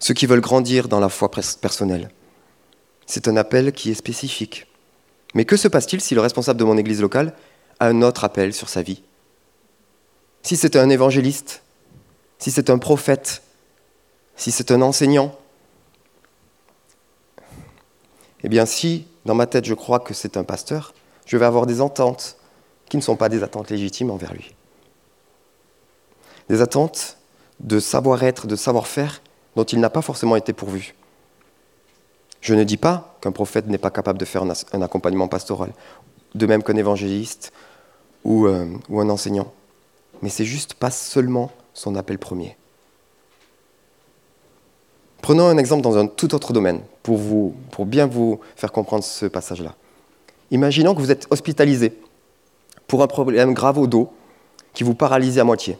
[0.00, 2.10] ceux qui veulent grandir dans la foi personnelle.
[3.06, 4.66] C'est un appel qui est spécifique.
[5.34, 7.32] Mais que se passe-t-il si le responsable de mon Église locale
[7.78, 9.04] a un autre appel sur sa vie?
[10.42, 11.62] Si c'est un évangéliste,
[12.40, 13.44] si c'est un prophète,
[14.34, 15.38] si c'est un enseignant,
[18.42, 20.94] eh bien si dans ma tête je crois que c'est un pasteur,
[21.26, 22.36] je vais avoir des attentes
[22.88, 24.54] qui ne sont pas des attentes légitimes envers lui.
[26.48, 27.16] Des attentes
[27.60, 29.22] de savoir-être, de savoir-faire
[29.56, 30.94] dont il n'a pas forcément été pourvu.
[32.40, 35.72] Je ne dis pas qu'un prophète n'est pas capable de faire un accompagnement pastoral
[36.34, 37.52] de même qu'un évangéliste
[38.24, 39.52] ou, euh, ou un enseignant.
[40.22, 42.56] Mais c'est juste pas seulement son appel premier.
[45.22, 49.76] Prenons un exemple dans un tout autre domaine pour, bien vous faire comprendre ce passage-là.
[50.50, 51.96] Imaginons que vous êtes hospitalisé
[52.88, 54.12] pour un problème grave au dos
[54.74, 55.78] qui vous paralyse à moitié.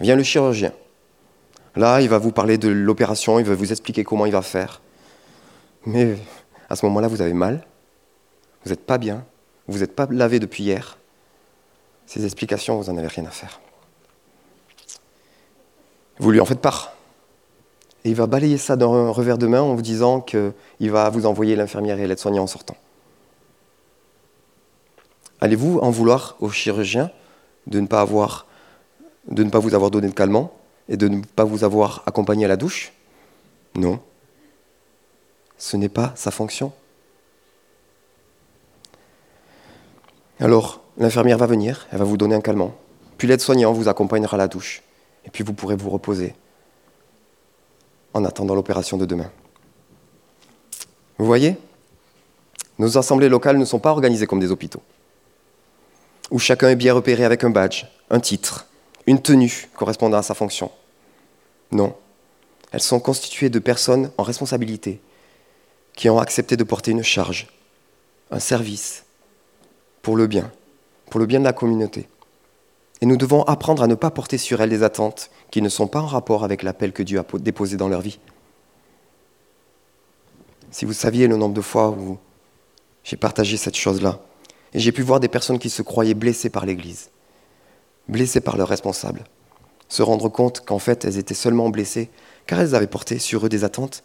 [0.00, 0.72] Vient le chirurgien.
[1.76, 4.80] Là, il va vous parler de l'opération, il va vous expliquer comment il va faire.
[5.84, 6.16] Mais
[6.70, 7.66] à ce moment-là, vous avez mal,
[8.64, 9.26] vous n'êtes pas bien,
[9.68, 10.96] vous n'êtes pas lavé depuis hier.
[12.06, 13.60] Ces explications, vous n'en avez rien à faire.
[16.18, 16.94] Vous lui en faites part.
[18.04, 20.52] Et il va balayer ça d'un revers de main en vous disant qu'il
[20.90, 22.76] va vous envoyer l'infirmière et l'aide-soignant en sortant.
[25.40, 27.10] Allez-vous en vouloir au chirurgien
[27.66, 30.52] de ne pas, vous avoir donné de calmant
[30.88, 32.92] et de ne pas vous avoir accompagné à la douche?
[33.74, 34.00] Non.
[35.56, 36.72] Ce n'est pas sa fonction.
[40.40, 42.74] Alors, l'infirmière va venir, elle va vous donner un calmant.
[43.16, 44.82] Puis l'aide-soignant vous accompagnera à la douche.
[45.24, 46.34] Et puis vous pourrez vous reposer
[48.14, 49.30] en attendant l'opération de demain.
[51.18, 51.56] Vous voyez
[52.78, 54.82] Nos assemblées locales ne sont pas organisées comme des hôpitaux,
[56.30, 58.66] où chacun est bien repéré avec un badge, un titre,
[59.06, 60.70] une tenue correspondant à sa fonction.
[61.70, 61.94] Non,
[62.72, 65.00] elles sont constituées de personnes en responsabilité,
[65.94, 67.48] qui ont accepté de porter une charge,
[68.30, 69.04] un service,
[70.02, 70.50] pour le bien,
[71.10, 72.08] pour le bien de la communauté.
[73.00, 75.88] Et nous devons apprendre à ne pas porter sur elles des attentes qui ne sont
[75.88, 78.18] pas en rapport avec l'appel que Dieu a déposé dans leur vie.
[80.70, 82.18] Si vous saviez le nombre de fois où
[83.02, 84.20] j'ai partagé cette chose-là,
[84.72, 87.10] et j'ai pu voir des personnes qui se croyaient blessées par l'Église,
[88.08, 89.24] blessées par leurs responsables,
[89.88, 92.10] se rendre compte qu'en fait elles étaient seulement blessées
[92.46, 94.02] car elles avaient porté sur eux des attentes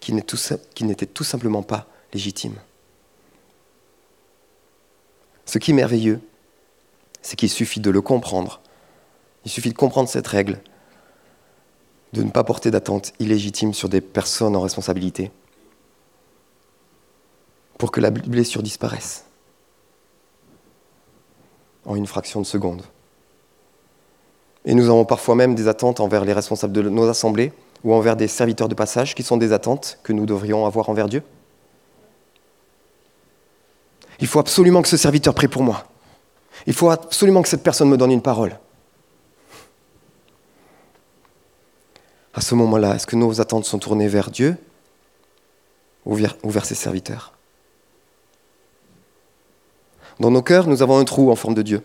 [0.00, 2.58] qui n'étaient tout simplement pas légitimes.
[5.44, 6.20] Ce qui est merveilleux,
[7.22, 8.60] c'est qu'il suffit de le comprendre.
[9.44, 10.60] Il suffit de comprendre cette règle,
[12.12, 15.30] de ne pas porter d'attentes illégitimes sur des personnes en responsabilité,
[17.78, 19.24] pour que la blessure disparaisse
[21.84, 22.82] en une fraction de seconde.
[24.64, 27.52] Et nous avons parfois même des attentes envers les responsables de nos assemblées
[27.84, 31.08] ou envers des serviteurs de passage qui sont des attentes que nous devrions avoir envers
[31.08, 31.22] Dieu.
[34.20, 35.84] Il faut absolument que ce serviteur prie pour moi.
[36.66, 38.58] Il faut absolument que cette personne me donne une parole.
[42.34, 44.56] À ce moment-là, est-ce que nos attentes sont tournées vers Dieu
[46.04, 47.32] ou vers, ses serviteurs?
[50.20, 51.82] Dans nos cœurs, nous avons un trou en forme de Dieu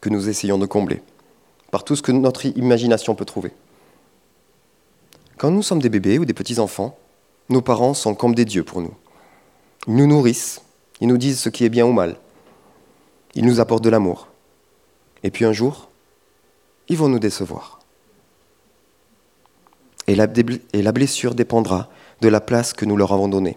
[0.00, 1.02] que nous essayons de combler
[1.70, 3.52] par tout ce que notre imagination peut trouver.
[5.36, 6.98] Quand nous sommes des bébés ou des petits-enfants,
[7.48, 8.94] nos parents sont comme des dieux pour nous.
[9.86, 10.62] Ils nous nourrissent,
[11.00, 12.16] ils nous disent ce qui est bien ou mal,
[13.34, 14.28] ils nous apportent de l'amour.
[15.22, 15.90] Et puis un jour,
[16.88, 17.80] ils vont nous décevoir.
[20.06, 20.26] Et la,
[20.92, 21.88] blessure dépendra
[22.20, 23.56] de la place que nous leur avons donnée.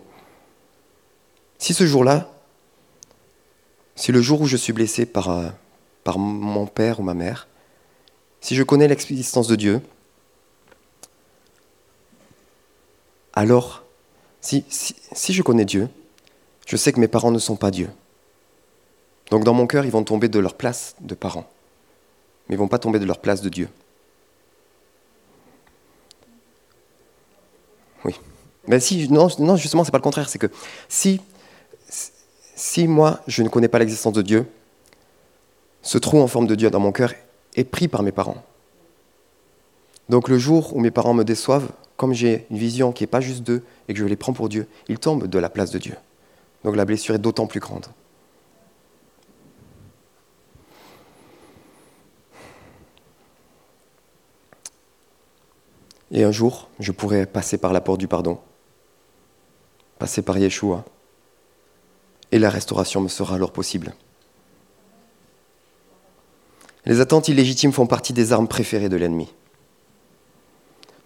[1.58, 2.30] Si ce jour-là,
[3.96, 5.50] si le jour où je suis blessé par, euh,
[6.16, 7.48] mon père ou ma mère,
[8.40, 9.82] si je connais l'existence de Dieu,
[13.34, 13.84] alors,
[14.42, 14.64] si
[15.30, 15.90] je connais Dieu,
[16.68, 17.90] je sais que mes parents ne sont pas Dieu.
[19.30, 21.50] Donc dans mon cœur, ils vont tomber de leur place de parents,
[22.48, 23.70] mais ils vont pas tomber de leur place de Dieu.
[28.06, 28.20] Oui.
[28.68, 30.30] Mais si, non, non justement, c'est pas le contraire.
[30.30, 30.48] C'est que
[30.88, 31.22] si,
[32.56, 34.46] si moi, je ne connais pas l'existence de Dieu,
[35.82, 37.14] ce trou en forme de Dieu dans mon cœur
[37.56, 38.44] est pris par mes parents.
[40.10, 43.22] Donc le jour où mes parents me déçoivent, comme j'ai une vision qui n'est pas
[43.22, 45.80] juste d'eux et que je les prends pour Dieu, ils tombent de la place de
[45.80, 45.96] Dieu.
[46.64, 47.86] Donc la blessure est d'autant plus grande.
[56.14, 58.38] Et un jour, je pourrai passer par la porte du pardon,
[59.98, 60.86] passer par Yeshua,
[62.32, 63.94] et la restauration me sera alors possible.
[66.86, 69.34] Les attentes illégitimes font partie des armes préférées de l'ennemi.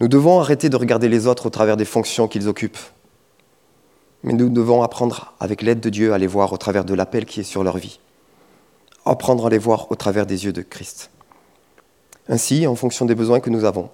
[0.02, 2.78] Nous devons arrêter de regarder les autres au travers des fonctions qu'ils occupent.
[4.24, 7.26] Mais nous devons apprendre, avec l'aide de Dieu, à les voir au travers de l'appel
[7.26, 8.00] qui est sur leur vie.
[9.06, 11.12] Apprendre à les voir au travers des yeux de Christ.
[12.28, 13.90] Ainsi, en fonction des besoins que nous avons,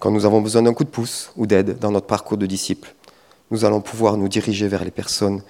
[0.00, 2.94] quand nous avons besoin d'un coup de pouce ou d'aide dans notre parcours de disciple,
[3.50, 5.42] nous allons pouvoir nous diriger vers les personnes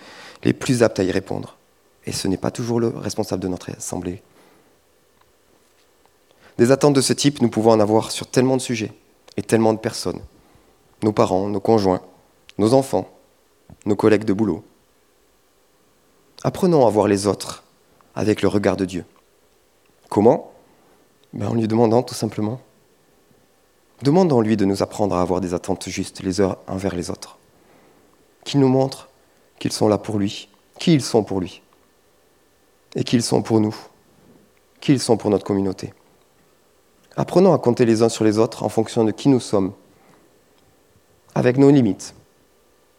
[0.42, 1.56] les plus aptes à y répondre.
[2.06, 4.22] Et ce n'est pas toujours le responsable de notre assemblée.
[6.58, 8.92] Des attentes de ce type, nous pouvons en avoir sur tellement de sujets
[9.36, 10.20] et tellement de personnes.
[11.02, 12.02] Nos parents, nos conjoints,
[12.58, 13.08] nos enfants,
[13.86, 14.62] nos collègues de boulot.
[16.44, 17.64] Apprenons à voir les autres
[18.14, 19.04] avec le regard de Dieu.
[20.10, 20.52] Comment?
[21.32, 22.60] Ben, En lui demandant tout simplement.
[24.02, 27.38] Demandons-lui de nous apprendre à avoir des attentes justes les uns envers les autres.
[28.44, 29.08] Qu'il nous montre
[29.58, 31.62] qu'ils sont là pour lui, qui ils sont pour lui,
[32.94, 33.74] et qu'ils sont pour nous,
[34.80, 35.94] qui ils sont pour notre communauté.
[37.16, 39.72] Apprenons à compter les uns sur les autres en fonction de qui nous sommes,
[41.34, 42.14] avec nos limites,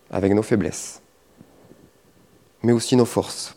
[0.10, 1.02] avec nos faiblesses,
[2.64, 3.56] mais aussi nos forces.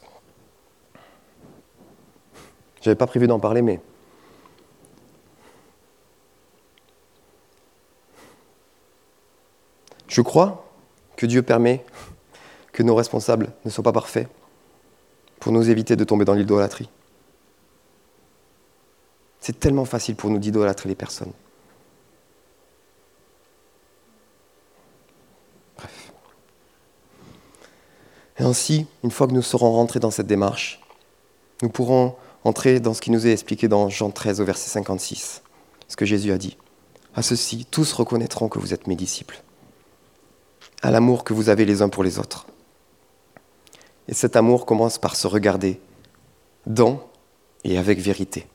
[2.82, 3.80] Je n'avais pas prévu d'en parler, mais
[10.08, 10.64] je crois
[11.16, 11.84] que Dieu permet
[12.72, 14.28] que nos responsables ne soient pas parfaits
[15.40, 16.88] pour nous éviter de tomber dans l'idolâtrie.
[19.40, 21.32] C'est tellement facile pour nous d'idolâtrer les personnes.
[25.76, 26.12] Bref.
[28.38, 30.80] Et ainsi, une fois que nous serons rentrés dans cette démarche,
[31.62, 35.42] nous pourrons entrer dans ce qui nous est expliqué dans Jean 13 au verset 56,
[35.88, 36.56] ce que Jésus a dit.
[37.14, 39.42] À ceci, tous reconnaîtront que vous êtes mes disciples,
[40.82, 42.46] à l'amour que vous avez les uns pour les autres.
[44.08, 45.80] Et cet amour commence par se regarder
[46.66, 47.00] dans
[47.64, 48.46] et avec vérité.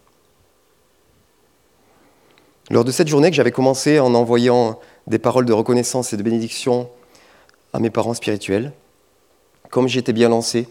[2.70, 6.24] Lors de cette journée que j'avais commencé en envoyant des paroles de reconnaissance et de
[6.24, 6.90] bénédiction
[7.74, 8.72] à mes parents spirituels,
[9.70, 10.68] comme j'étais bien lancé,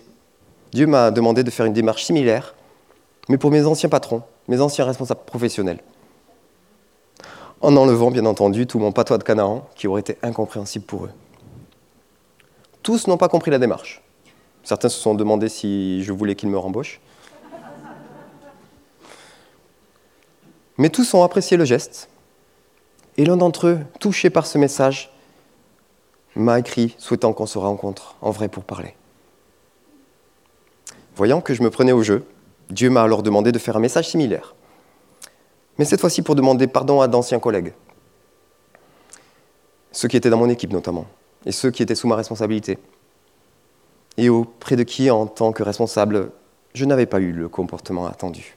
[0.72, 2.54] Dieu m'a demandé de faire une démarche similaire,
[3.28, 5.80] mais pour mes anciens patrons, mes anciens responsables professionnels.
[7.60, 11.10] En enlevant, bien entendu, tout mon patois de Canaan qui aurait été incompréhensible pour eux.
[12.82, 14.02] Tous n'ont pas compris la démarche.
[14.64, 17.00] Certains se sont demandé si je voulais qu'ils me rembauchent.
[20.78, 22.08] Mais tous ont apprécié le geste.
[23.16, 25.12] Et l'un d'entre eux, touché par ce message,
[26.34, 28.94] m'a écrit souhaitant qu'on se rencontre en vrai pour parler.
[31.14, 32.24] Voyant que je me prenais au jeu,
[32.70, 34.54] Dieu m'a alors demandé de faire un message similaire.
[35.78, 37.74] Mais cette fois-ci pour demander pardon à d'anciens collègues,
[39.90, 41.06] ceux qui étaient dans mon équipe notamment,
[41.46, 42.78] et ceux qui étaient sous ma responsabilité,
[44.16, 46.30] et auprès de qui, en tant que responsable,
[46.74, 48.56] je n'avais pas eu le comportement attendu.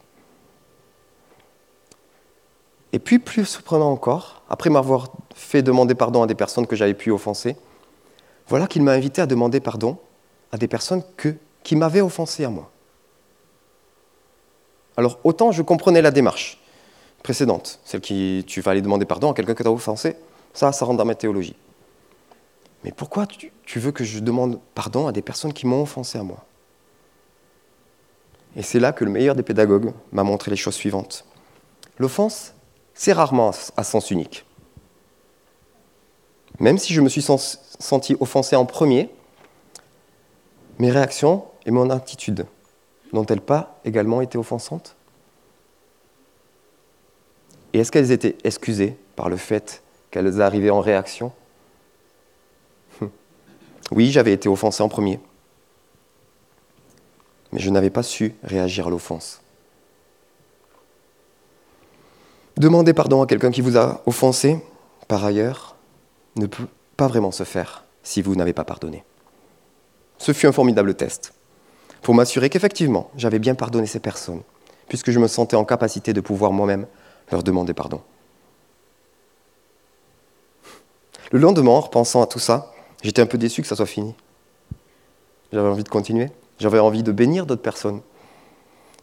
[2.92, 6.94] Et puis, plus surprenant encore, après m'avoir fait demander pardon à des personnes que j'avais
[6.94, 7.56] pu offenser,
[8.48, 9.98] voilà qu'il m'a invité à demander pardon
[10.52, 11.02] à des personnes
[11.62, 12.70] qui m'avaient offensé à moi.
[14.96, 16.58] Alors, autant je comprenais la démarche
[17.22, 20.16] précédente, celle qui tu vas aller demander pardon à quelqu'un que tu as offensé,
[20.54, 21.56] ça, ça rentre dans ma théologie.
[22.86, 26.22] Mais pourquoi tu, veux que je demande pardon à des personnes qui m'ont offensé à
[26.22, 26.46] moi?
[28.54, 31.24] Et c'est là que le meilleur des pédagogues m'a montré les choses suivantes.
[31.98, 32.54] L'offense,
[32.94, 34.46] c'est rarement à sens unique.
[36.60, 39.10] Même si je me suis senti offensé en premier,
[40.78, 42.46] mes réactions et mon attitude
[43.12, 44.94] n'ont-elles pas également été offensantes?
[47.72, 51.32] Et est-ce qu'elles étaient excusées par le fait qu'elles arrivaient en réaction?
[53.92, 55.20] Oui, j'avais été offensé en premier,
[57.52, 59.40] mais je n'avais pas su réagir à l'offense.
[62.56, 64.58] Demander pardon à quelqu'un qui vous a offensé,
[65.08, 65.76] par ailleurs,
[66.36, 69.04] ne peut pas vraiment se faire si vous n'avez pas pardonné.
[70.18, 71.32] Ce fut un formidable test
[72.02, 74.42] pour m'assurer qu'effectivement, j'avais bien pardonné ces personnes,
[74.88, 76.86] puisque je me sentais en capacité de pouvoir moi-même
[77.30, 78.00] leur demander pardon.
[81.32, 82.72] Le lendemain, en repensant à tout ça,
[83.02, 84.14] j'étais un peu déçu que ça soit fini.
[85.52, 88.00] J'avais envie de continuer, j'avais envie de bénir d'autres personnes.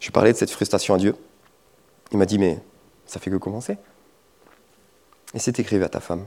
[0.00, 1.14] Je parlais de cette frustration à Dieu.
[2.12, 2.60] Il m'a dit, mais
[3.06, 3.78] ça fait que commencer.
[5.32, 6.26] Et c'est écrit à ta femme.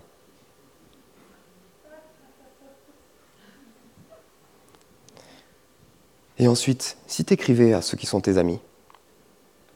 [6.40, 8.60] Et ensuite, si tu écrivais à ceux qui sont tes amis,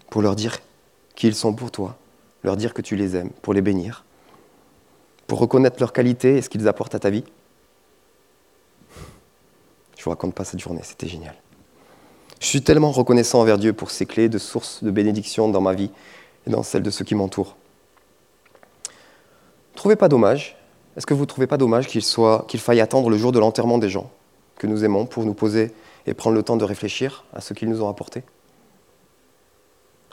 [0.10, 0.60] pour leur dire
[1.16, 1.98] qu'ils sont pour toi,
[2.44, 4.06] leur dire que tu les aimes, pour les bénir,
[5.28, 7.24] pour reconnaître leurs qualités et ce qu'ils apportent à ta vie.
[10.02, 11.36] Je vous raconte pas cette journée, c'était génial.
[12.40, 15.76] Je suis tellement reconnaissant envers Dieu pour ces clés de source de bénédiction dans ma
[15.76, 15.92] vie
[16.48, 17.56] et dans celle de ceux qui m'entourent.
[19.76, 20.58] Trouvez pas dommage.
[20.98, 22.02] Est-ce que vous ne trouvez pas dommage qu'il
[22.60, 24.10] faille attendre le jour de l'enterrement des gens
[24.56, 25.72] que nous aimons pour nous poser
[26.08, 28.24] et prendre le temps de réfléchir à ce qu'ils nous ont apporté?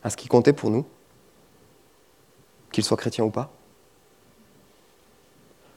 [0.02, 0.84] À ce qui comptait pour nous?
[2.72, 3.50] Qu'ils soient chrétiens ou pas?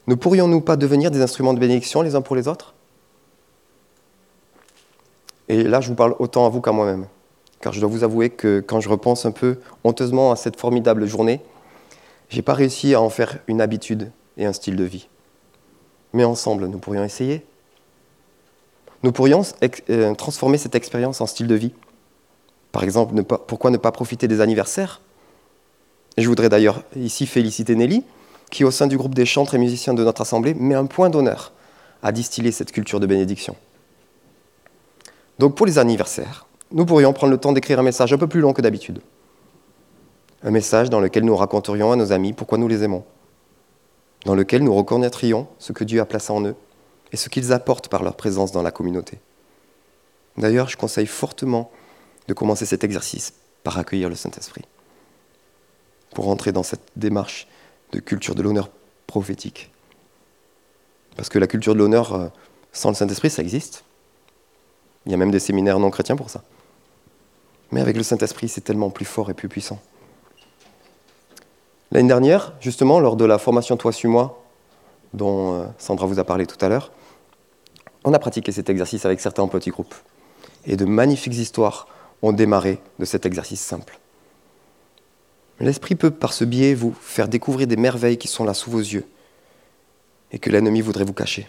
[0.06, 2.74] Ne pourrions-nous pas devenir des instruments de bénédiction les uns pour les autres?
[5.52, 7.06] Et là, je vous parle autant à vous qu'à moi-même
[7.62, 11.06] car je dois vous avouer que quand je repense un peu honteusement à cette formidable
[11.06, 11.40] journée,
[12.28, 15.08] je n'ai pas réussi à en faire une habitude et un style de vie.
[16.12, 17.46] Mais ensemble, nous pourrions essayer.
[19.02, 19.42] Nous pourrions
[19.90, 21.72] euh, transformer cette expérience en style de vie.
[22.72, 25.00] Par exemple, pourquoi ne pas profiter des anniversaires?
[26.18, 28.04] Je voudrais d'ailleurs ici féliciter Nelly,
[28.50, 31.10] qui au sein du groupe des chantres et musiciens de notre assemblée met un point
[31.10, 31.52] d'honneur
[32.02, 33.56] à distiller cette culture de bénédiction.
[35.42, 38.38] Donc pour les anniversaires, nous pourrions prendre le temps d'écrire un message un peu plus
[38.38, 39.00] long que d'habitude.
[40.44, 43.02] Un message dans lequel nous raconterions à nos amis pourquoi nous les aimons,
[44.24, 46.54] dans lequel nous reconnaîtrions ce que Dieu a placé en eux
[47.10, 49.18] et ce qu'ils apportent par leur présence dans la communauté.
[50.38, 51.72] D'ailleurs, je conseille fortement
[52.28, 53.34] de commencer cet exercice
[53.64, 54.62] par accueillir le Saint-Esprit,
[56.14, 57.48] pour entrer dans cette démarche
[57.90, 58.70] de culture de l'honneur
[59.08, 59.72] prophétique.
[61.16, 62.28] Parce que la culture de l'honneur euh,
[62.70, 63.82] sans le Saint-Esprit, ça existe.
[65.06, 66.42] Il y a même des séminaires non chrétiens pour ça.
[67.70, 69.80] Mais avec le Saint-Esprit, c'est tellement plus fort et plus puissant.
[71.90, 74.42] L'année dernière, justement, lors de la formation Toi, suis-moi,
[75.14, 76.92] dont euh, Sandra vous a parlé tout à l'heure,
[78.04, 79.94] on a pratiqué cet exercice avec certains petits groupes.
[80.66, 81.88] Et de magnifiques histoires
[82.22, 83.98] ont démarré de cet exercice simple.
[85.60, 88.80] L'Esprit peut, par ce biais, vous faire découvrir des merveilles qui sont là sous vos
[88.80, 89.06] yeux
[90.32, 91.48] et que l'ennemi voudrait vous cacher.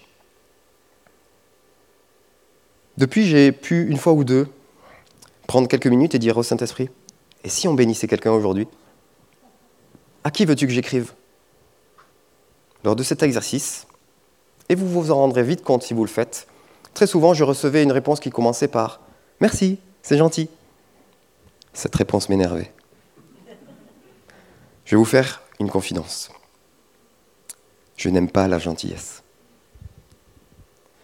[2.97, 4.47] Depuis, j'ai pu, une fois ou deux,
[5.47, 6.89] prendre quelques minutes et dire au Saint-Esprit,
[7.43, 8.67] et si on bénissait quelqu'un aujourd'hui?
[10.23, 11.13] À qui veux-tu que j'écrive?
[12.83, 13.87] Lors de cet exercice,
[14.69, 16.47] et vous vous en rendrez vite compte si vous le faites,
[16.93, 18.95] très souvent je recevais une réponse qui commençait par⁇
[19.41, 20.43] Merci, c'est gentil⁇
[21.73, 22.71] Cette réponse m'énervait.
[24.85, 26.29] Je vais vous faire une confidence.
[27.97, 29.22] Je n'aime pas la gentillesse.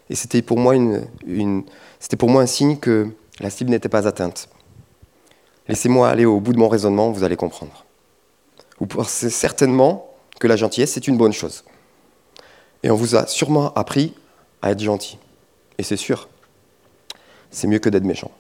[0.10, 4.49] Et c'était pour, moi un signe que la cible n'était pas atteinte.
[5.68, 7.86] Laissez-moi aller au bout de mon raisonnement, vous allez comprendre.
[8.80, 11.64] Vous pensez certainement que la gentillesse, c'est une bonne chose.
[12.82, 14.16] Et on vous a sûrement appris
[14.62, 15.20] à être gentil.
[15.78, 16.28] Et c'est sûr,
[17.51, 18.32] c'est mieux que d'être méchant.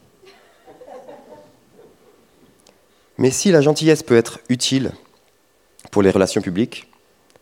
[3.17, 4.93] Mais si la gentillesse peut être utile
[5.91, 6.89] pour les relations publiques,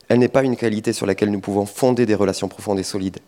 [0.09, 3.19] elle n'est pas une qualité sur laquelle nous pouvons fonder des relations profondes et solides.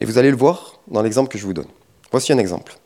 [0.00, 1.68] Et vous allez le voir dans l'exemple que je vous donne.
[2.10, 2.78] Voici un exemple.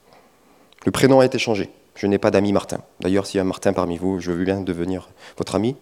[0.84, 1.70] Le prénom a été changé.
[1.94, 2.80] Je n'ai pas d'ami Martin.
[3.00, 5.76] D'ailleurs, s'il y a Martin parmi vous, je veux bien devenir votre ami.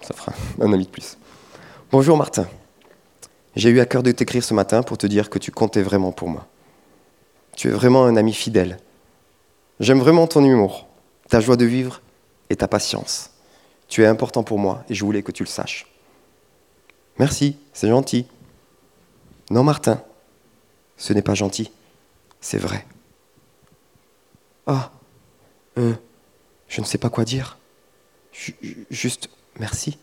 [0.00, 1.16] Ça fera un ami de plus.
[1.92, 2.46] Bonjour Martin.
[3.56, 6.10] J'ai eu à cœur de t'écrire ce matin pour te dire que tu comptais vraiment
[6.10, 6.46] pour moi.
[7.56, 8.78] Tu es vraiment un ami fidèle.
[9.78, 10.88] J'aime vraiment ton humour,
[11.28, 12.00] ta joie de vivre
[12.50, 13.30] et ta patience.
[13.88, 15.86] Tu es important pour moi et je voulais que tu le saches.
[17.18, 18.26] Merci, c'est gentil.
[19.50, 20.02] Non, Martin,
[20.96, 21.70] ce n'est pas gentil,
[22.40, 22.86] c'est vrai.
[24.66, 24.92] Ah,
[25.78, 25.94] euh,
[26.68, 27.58] je ne sais pas quoi dire.
[28.90, 29.28] juste
[29.58, 29.98] merci.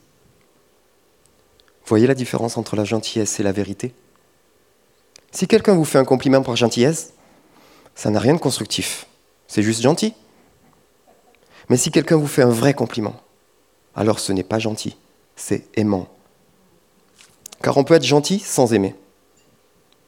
[1.85, 3.93] Voyez la différence entre la gentillesse et la vérité?
[5.31, 7.13] Si quelqu'un vous fait un compliment par gentillesse,
[7.95, 9.07] ça n'a rien de constructif.
[9.47, 10.13] C'est juste gentil.
[11.69, 13.15] Mais si quelqu'un vous fait un vrai compliment,
[13.95, 14.97] alors ce n'est pas gentil,
[15.35, 16.07] c'est aimant.
[17.61, 18.95] Car on peut être gentil sans aimer.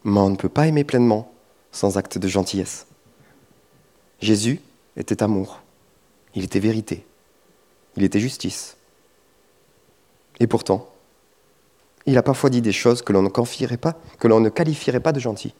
[0.04, 1.32] Mais on ne peut pas aimer pleinement
[1.72, 2.86] sans acte de gentillesse.
[4.22, 4.62] Jésus
[4.96, 5.62] était amour,
[6.36, 7.06] il était vérité,
[7.98, 8.78] il était justice.
[10.40, 10.90] Et pourtant,
[12.06, 15.00] il a parfois dit des choses que l'on ne qualifierait pas, que l'on ne qualifierait
[15.00, 15.54] pas de gentil.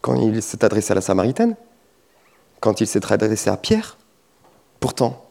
[0.00, 1.56] Quand il s'est adressé à la Samaritaine,
[2.60, 3.98] quand il s'est adressé à Pierre,
[4.80, 5.24] pourtant,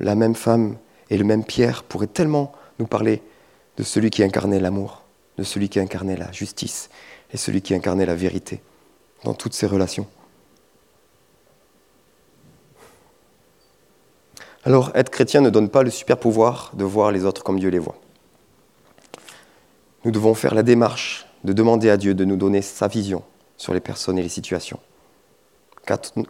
[0.00, 0.76] la même femme
[1.10, 3.22] et le même Pierre pourraient tellement nous parler
[3.76, 5.02] de celui qui incarnait l'amour,
[5.38, 6.88] de celui qui incarnait la justice
[7.32, 8.60] et celui qui incarnait la vérité
[9.24, 10.06] dans toutes ces relations.
[14.64, 17.70] Alors, être chrétien ne donne pas le super pouvoir de voir les autres comme Dieu
[17.70, 17.96] les voit.
[20.04, 23.24] Nous devons faire la démarche de demander à Dieu de nous donner sa vision
[23.56, 24.78] sur les personnes et les situations,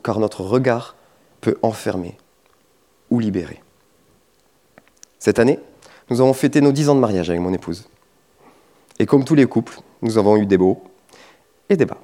[0.02, 0.96] car notre regard
[1.40, 2.16] peut enfermer
[3.10, 3.62] ou libérer.
[5.18, 5.58] Cette année,
[6.08, 7.88] nous avons fêté nos dix ans de mariage avec mon épouse.
[8.98, 10.82] Et comme tous les couples, nous avons eu des beaux
[11.72, 11.98] et des bas,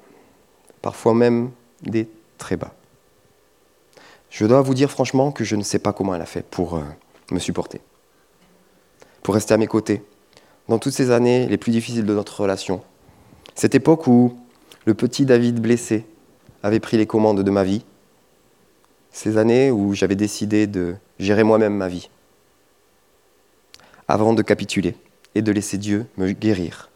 [0.82, 1.50] parfois même
[1.82, 2.08] des
[2.38, 2.74] très bas.
[4.30, 6.76] Je dois vous dire franchement que je ne sais pas comment elle a fait pour
[6.76, 6.82] euh,
[7.30, 7.80] me supporter,
[9.22, 10.02] pour rester à mes côtés,
[10.68, 12.82] dans toutes ces années les plus difficiles de notre relation.
[13.54, 14.38] Cette époque où
[14.84, 16.06] le petit David blessé
[16.62, 17.84] avait pris les commandes de ma vie.
[19.10, 22.10] Ces années où j'avais décidé de gérer moi-même ma vie.
[24.06, 24.96] Avant de capituler
[25.34, 26.90] et de laisser Dieu me guérir,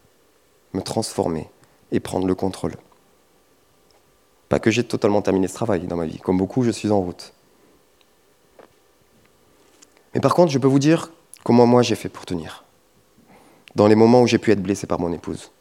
[0.73, 1.49] me transformer
[1.93, 2.73] et prendre le contrôle.
[4.49, 6.17] Pas que j'ai totalement terminé ce travail dans ma vie.
[6.17, 7.33] Comme beaucoup, je suis en route.
[10.13, 11.11] Mais par contre, je peux vous dire
[11.45, 12.65] comment moi j'ai fait pour tenir
[13.75, 15.51] dans les moments où j'ai pu être blessé par mon épouse.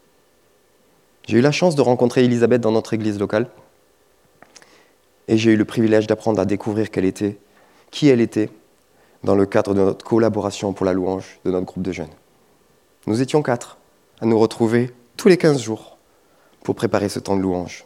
[1.27, 3.49] J'ai eu la chance de rencontrer Elisabeth dans notre église locale
[5.29, 7.39] et j'ai eu le privilège d'apprendre à découvrir qu'elle était,
[7.91, 8.51] qui elle était,
[9.23, 12.11] dans le cadre de notre collaboration pour la louange de notre groupe de jeunes.
[13.07, 13.79] Nous étions quatre
[14.21, 15.92] à nous retrouver tous les 15 jours
[16.63, 17.85] pour préparer ce temps de louange.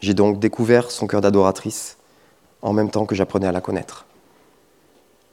[0.00, 1.98] J'ai donc découvert son cœur d'adoratrice
[2.62, 4.06] en même temps que j'apprenais à la connaître.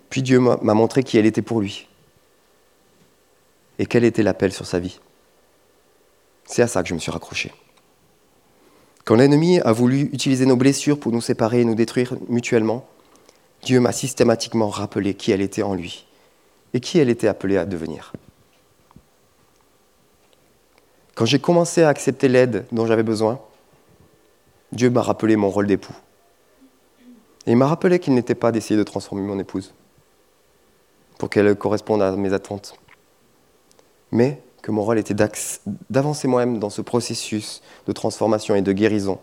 [0.10, 1.88] Puis Dieu m'a montré qui elle était pour lui
[3.80, 5.00] et quel était l'appel sur sa vie.
[6.46, 7.54] C'est à ça que je me suis raccroché.
[9.06, 12.88] Quand l'ennemi a voulu utiliser nos blessures pour nous séparer et nous détruire mutuellement,
[13.64, 16.06] Dieu m'a systématiquement rappelé qui elle était en lui
[16.74, 18.14] et qui elle était appelée à devenir.
[21.18, 23.40] Quand j'ai commencé à accepter l'aide dont j'avais besoin,
[24.72, 25.96] Dieu m'a rappelé mon rôle d'époux.
[27.48, 29.74] Et il m'a rappelé qu'il n'était pas d'essayer de transformer mon épouse
[31.18, 32.78] pour qu'elle corresponde à mes attentes,
[34.12, 35.16] mais que mon rôle était
[35.90, 39.18] d'avancer moi-même dans ce processus de transformation et de guérison,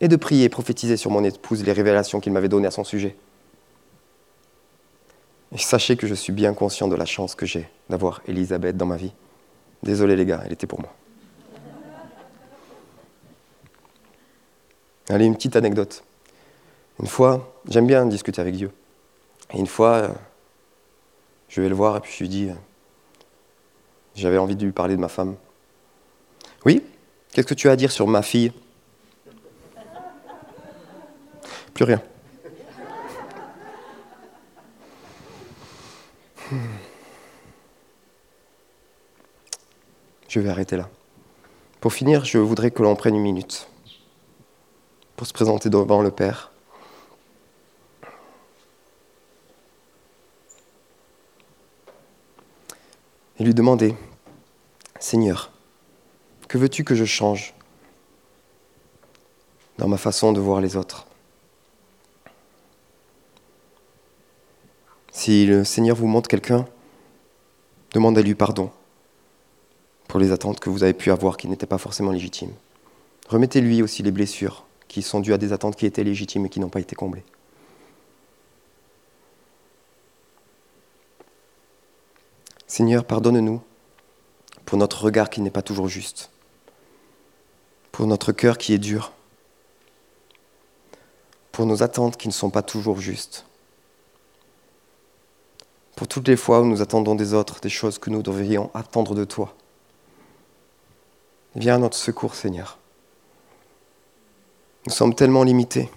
[0.00, 2.84] et de prier et prophétiser sur mon épouse les révélations qu'il m'avait données à son
[2.84, 3.16] sujet.
[5.50, 8.86] Et sachez que je suis bien conscient de la chance que j'ai d'avoir Elisabeth dans
[8.86, 9.12] ma vie.
[9.86, 10.92] Désolé les gars, elle était pour moi.
[15.08, 16.02] Allez, une petite anecdote.
[16.98, 18.72] Une fois, j'aime bien discuter avec Dieu.
[19.54, 20.08] Et une fois, euh,
[21.48, 22.54] je vais le voir et puis je lui dis, euh,
[24.16, 25.36] j'avais envie de lui parler de ma femme.
[26.64, 26.82] Oui
[27.30, 28.52] Qu'est-ce que tu as à dire sur ma fille?
[31.74, 32.02] Plus rien.
[40.36, 40.90] Je vais arrêter là.
[41.80, 43.70] Pour finir, je voudrais que l'on prenne une minute
[45.16, 46.52] pour se présenter devant le Père.
[53.38, 53.96] Et lui demander,
[55.00, 55.52] Seigneur,
[56.48, 57.54] que veux-tu que je change
[59.78, 61.06] dans ma façon de voir les autres?
[65.12, 66.66] Si le Seigneur vous montre quelqu'un,
[67.94, 68.70] demandez-lui pardon
[70.08, 72.52] pour les attentes que vous avez pu avoir qui n'étaient pas forcément légitimes.
[73.28, 76.60] Remettez-lui aussi les blessures qui sont dues à des attentes qui étaient légitimes et qui
[76.60, 77.24] n'ont pas été comblées.
[82.66, 83.62] Seigneur, pardonne-nous
[84.64, 86.30] pour notre regard qui n'est pas toujours juste,
[87.92, 89.12] pour notre cœur qui est dur,
[91.52, 93.46] pour nos attentes qui ne sont pas toujours justes,
[95.94, 99.14] pour toutes les fois où nous attendons des autres des choses que nous devrions attendre
[99.14, 99.55] de toi.
[101.56, 102.76] Viens à notre secours, Seigneur.
[104.86, 105.88] Nous sommes tellement limités.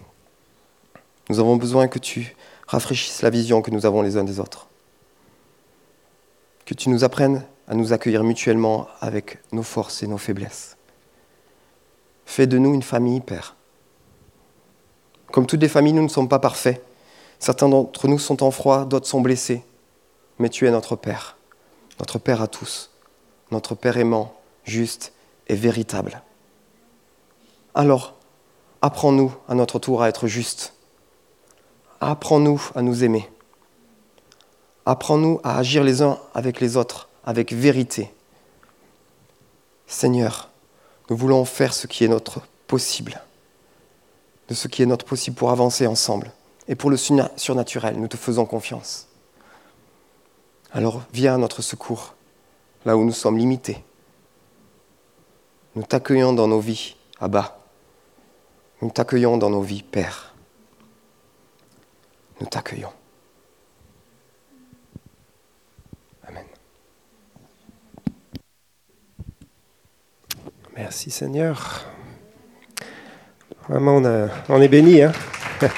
[1.28, 2.34] Nous avons besoin que tu
[2.66, 4.68] rafraîchisses la vision que nous avons les uns des autres.
[6.66, 10.78] Que tu nous apprennes à nous accueillir mutuellement avec nos forces et nos faiblesses.
[12.26, 13.58] Fais de nous une famille, Père.
[15.34, 16.82] Comme toutes les familles, nous ne sommes pas parfaits.
[17.38, 19.66] Certains d'entre nous sont en froid, d'autres sont blessés.
[20.40, 21.36] Mais tu es notre Père,
[22.00, 22.92] notre Père à tous,
[23.52, 24.34] notre Père aimant,
[24.64, 25.12] juste
[25.56, 26.22] véritable.
[27.76, 28.16] Alors,
[28.82, 30.74] apprends-nous à notre tour à être justes.
[32.02, 33.30] Apprends-nous à nous aimer.
[34.86, 38.12] Apprends-nous à agir les uns avec les autres, avec vérité.
[39.86, 40.50] Seigneur,
[41.10, 43.22] nous voulons faire ce qui est notre possible,
[44.48, 46.32] de ce qui est notre possible pour avancer ensemble.
[46.68, 49.08] Et pour le surnaturel, nous te faisons confiance.
[50.72, 52.14] Alors viens à notre secours,
[52.86, 53.84] là où nous sommes limités.
[55.80, 57.58] Nous t'accueillons dans nos vies, Abba.
[58.82, 60.36] Nous t'accueillons dans nos vies, Père.
[62.42, 62.92] Nous t'accueillons.
[66.28, 66.44] Amen.
[70.76, 71.86] Merci Seigneur.
[73.70, 75.02] Vraiment, on, on est béni.
[75.02, 75.14] Hein